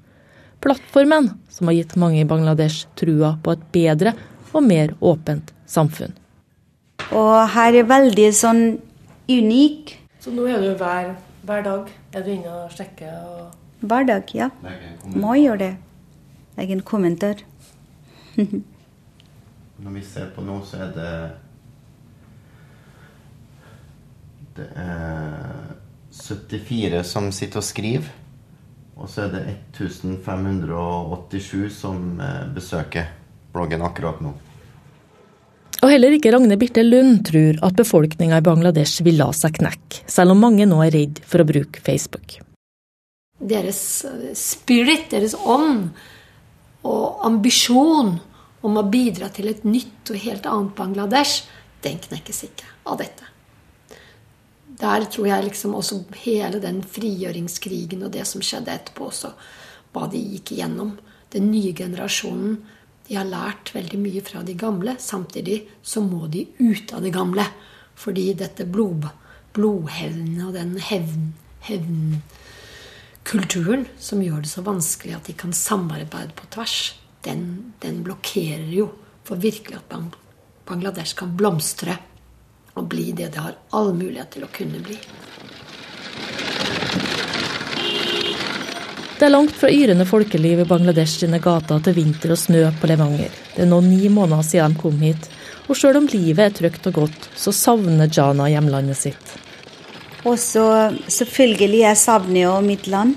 Plattformen 0.59 1.31
som 1.55 1.71
har 1.71 1.77
gitt 1.79 1.95
mange 1.97 2.21
i 2.21 2.27
Bangladesh 2.27 2.89
trua 2.99 3.37
på 3.43 3.55
et 3.55 3.63
bedre 3.75 4.15
og 4.51 4.65
mer 4.67 4.97
åpent 4.99 5.53
samfunn. 5.71 6.17
Og 7.15 7.35
her 7.55 7.79
er 7.79 7.87
veldig 7.89 8.29
sånn 8.35 8.65
unik. 9.31 9.95
Så 10.19 10.35
nå 10.35 10.49
er 10.51 10.59
du 10.65 10.73
hver, 10.81 11.15
hver 11.47 11.63
dag 11.65 11.93
er 12.17 12.27
du 12.27 12.33
inne 12.35 12.55
og 12.65 12.75
sjekker? 12.75 13.15
Og... 13.31 13.55
Hver 13.87 14.09
dag, 14.09 14.35
ja. 14.35 14.51
Må 15.15 15.39
gjøre 15.39 15.61
det. 15.63 15.75
Egen 16.59 16.83
kommentar. 16.83 17.45
Når 19.79 19.95
vi 19.95 20.03
ser 20.03 20.33
på 20.35 20.43
nå, 20.43 20.59
så 20.67 20.83
er 20.89 20.91
det 20.97 21.13
Det 24.59 24.67
er 24.75 25.77
74 26.11 27.05
som 27.07 27.29
sitter 27.35 27.61
og 27.61 27.67
skriver. 27.67 28.09
Og 28.99 29.07
så 29.07 29.29
er 29.29 29.31
det 29.37 29.43
1587 29.79 31.71
som 31.71 32.21
eh, 32.21 32.47
besøker 32.51 33.07
bloggen 33.55 33.83
akkurat 33.87 34.19
nå. 34.25 34.33
Og 35.79 35.93
heller 35.93 36.11
ikke 36.17 36.33
Ragne 36.35 36.57
Birte 36.59 36.83
Lund 36.83 37.23
tror 37.29 37.55
at 37.69 37.79
befolkninga 37.79 38.41
i 38.41 38.43
Bangladesh 38.43 39.05
vil 39.07 39.21
la 39.21 39.31
seg 39.37 39.55
knekke, 39.61 40.03
selv 40.11 40.35
om 40.35 40.43
mange 40.43 40.67
nå 40.67 40.83
er 40.83 40.91
redd 40.97 41.17
for 41.23 41.39
å 41.39 41.47
bruke 41.47 41.79
Facebook. 41.85 42.43
Deres 43.39 44.05
eh, 44.09 44.35
spirit, 44.35 45.07
deres 45.15 45.39
ånd 45.39 45.95
og 46.83 47.23
ambisjon 47.31 48.19
om 48.67 48.73
å 48.75 48.89
bidra 48.91 49.31
til 49.31 49.47
et 49.55 49.63
nytt 49.63 50.11
og 50.11 50.19
helt 50.27 50.47
annet 50.51 50.75
Bangladesh, 50.75 51.47
den 51.87 52.03
knekkes 52.03 52.43
ikke 52.51 52.67
av 52.91 52.99
dette. 52.99 53.38
Der 54.79 55.05
tror 55.11 55.27
jeg 55.27 55.49
liksom 55.49 55.75
også 55.75 56.05
hele 56.23 56.61
den 56.63 56.85
frigjøringskrigen 56.87 58.05
og 58.07 58.13
det 58.15 58.23
som 58.31 58.43
skjedde 58.45 58.75
etterpå 58.75 59.09
også, 59.11 59.33
hva 59.93 60.03
de 60.11 60.19
gikk 60.35 60.53
igjennom. 60.55 60.91
Den 61.35 61.45
nye 61.51 61.73
generasjonen 61.77 62.53
de 63.09 63.15
har 63.17 63.29
lært 63.29 63.75
veldig 63.75 63.99
mye 64.01 64.23
fra 64.25 64.43
de 64.47 64.55
gamle. 64.59 64.97
Samtidig 65.01 65.69
så 65.83 66.01
må 66.05 66.27
de 66.31 66.47
ut 66.61 66.93
av 66.95 67.03
det 67.03 67.13
gamle. 67.17 67.45
Fordi 67.99 68.35
dette 68.39 68.65
blod, 68.69 69.09
blodhevnen 69.57 70.47
og 70.47 70.53
den 70.55 70.79
hevn, 70.79 71.33
hevnkulturen 71.67 73.87
som 73.99 74.23
gjør 74.23 74.41
det 74.45 74.51
så 74.53 74.63
vanskelig 74.67 75.15
at 75.17 75.27
de 75.27 75.35
kan 75.41 75.53
samarbeide 75.57 76.33
på 76.39 76.45
tvers, 76.55 76.77
den, 77.27 77.43
den 77.83 78.05
blokkerer 78.07 78.71
jo 78.71 78.87
for 79.27 79.37
virkelig 79.43 79.77
at 79.81 79.89
Bangladesh 80.69 81.15
kan 81.19 81.37
blomstre 81.37 81.95
og 82.79 82.89
bli 82.91 83.11
det 83.13 83.33
det 83.35 83.43
har 83.43 83.57
all 83.77 83.93
mulighet 83.97 84.37
til 84.37 84.47
å 84.47 84.53
kunne 84.55 84.81
bli. 84.85 84.99
Det 89.19 89.27
er 89.27 89.35
langt 89.35 89.57
fra 89.59 89.71
yrende 89.75 90.07
folkeliv 90.07 90.61
i 90.63 90.69
Bangladesh 90.69 91.19
sine 91.25 91.41
gater 91.43 91.81
til 91.83 91.97
vinter 91.97 92.31
og 92.31 92.39
snø 92.39 92.69
på 92.79 92.87
Levanger. 92.87 93.33
Det 93.57 93.65
er 93.65 93.71
nå 93.71 93.81
ni 93.83 94.07
måneder 94.15 94.47
siden 94.47 94.77
de 94.77 94.83
kom 94.85 95.01
hit, 95.03 95.27
og 95.67 95.75
selv 95.77 95.99
om 95.99 96.07
livet 96.13 96.45
er 96.45 96.55
trygt 96.55 96.87
og 96.93 97.01
godt, 97.01 97.27
så 97.35 97.51
savner 97.53 98.07
Jana 98.15 98.47
hjemlandet 98.53 99.01
sitt. 99.01 99.35
Og 100.23 100.39
så 100.39 100.69
selvfølgelig 101.11 101.83
jeg 101.83 101.99
savner 101.99 102.41
jo 102.45 102.55
mitt 102.63 102.87
land. 102.87 103.17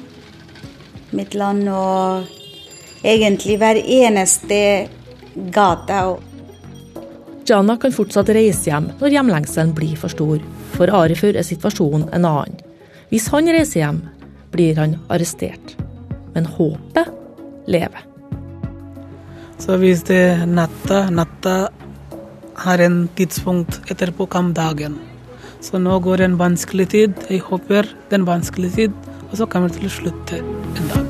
Mitt 1.13 1.37
land 1.37 1.69
og 1.69 2.25
egentlig 3.03 3.59
hver 3.61 3.77
eneste 3.81 4.59
gate. 5.53 6.01
Jana 7.49 7.77
kan 7.81 7.93
fortsatt 7.95 8.29
reise 8.35 8.69
hjem 8.69 8.91
når 8.99 9.15
hjemlengselen 9.17 9.75
blir 9.77 9.95
for 9.99 10.13
stor. 10.13 10.41
For 10.75 10.91
Arifur 11.01 11.35
er 11.37 11.47
situasjonen 11.47 12.09
en 12.15 12.27
annen. 12.27 12.59
Hvis 13.11 13.27
han 13.33 13.49
reiser 13.51 13.81
hjem, 13.81 14.03
blir 14.51 14.77
han 14.79 14.99
arrestert 15.11 15.75
men 16.33 16.45
håpet 16.45 17.07
lever. 17.65 18.07
Så 19.61 19.77
hvis 19.81 20.03
det 20.09 20.47
natta, 20.49 21.05
natta 21.13 21.55
har 22.65 22.81
en 22.81 23.03
tidspunkt 23.17 23.81
etterpå 23.91 24.25
kom 24.31 24.53
dagen. 24.57 24.97
Så 25.61 25.77
nå 25.77 25.99
går 26.01 26.25
en 26.25 26.39
vanskelig 26.41 26.89
tid. 26.95 27.21
Jeg 27.29 27.45
håper 27.45 27.89
den 28.09 28.25
vanskelige 28.25 28.75
tid, 28.75 29.13
og 29.29 29.37
så 29.37 29.45
kommer 29.45 29.69
det 29.69 29.81
til 29.81 29.91
å 29.91 29.95
slutte 29.99 30.41
en 30.41 30.93
dag. 30.95 31.00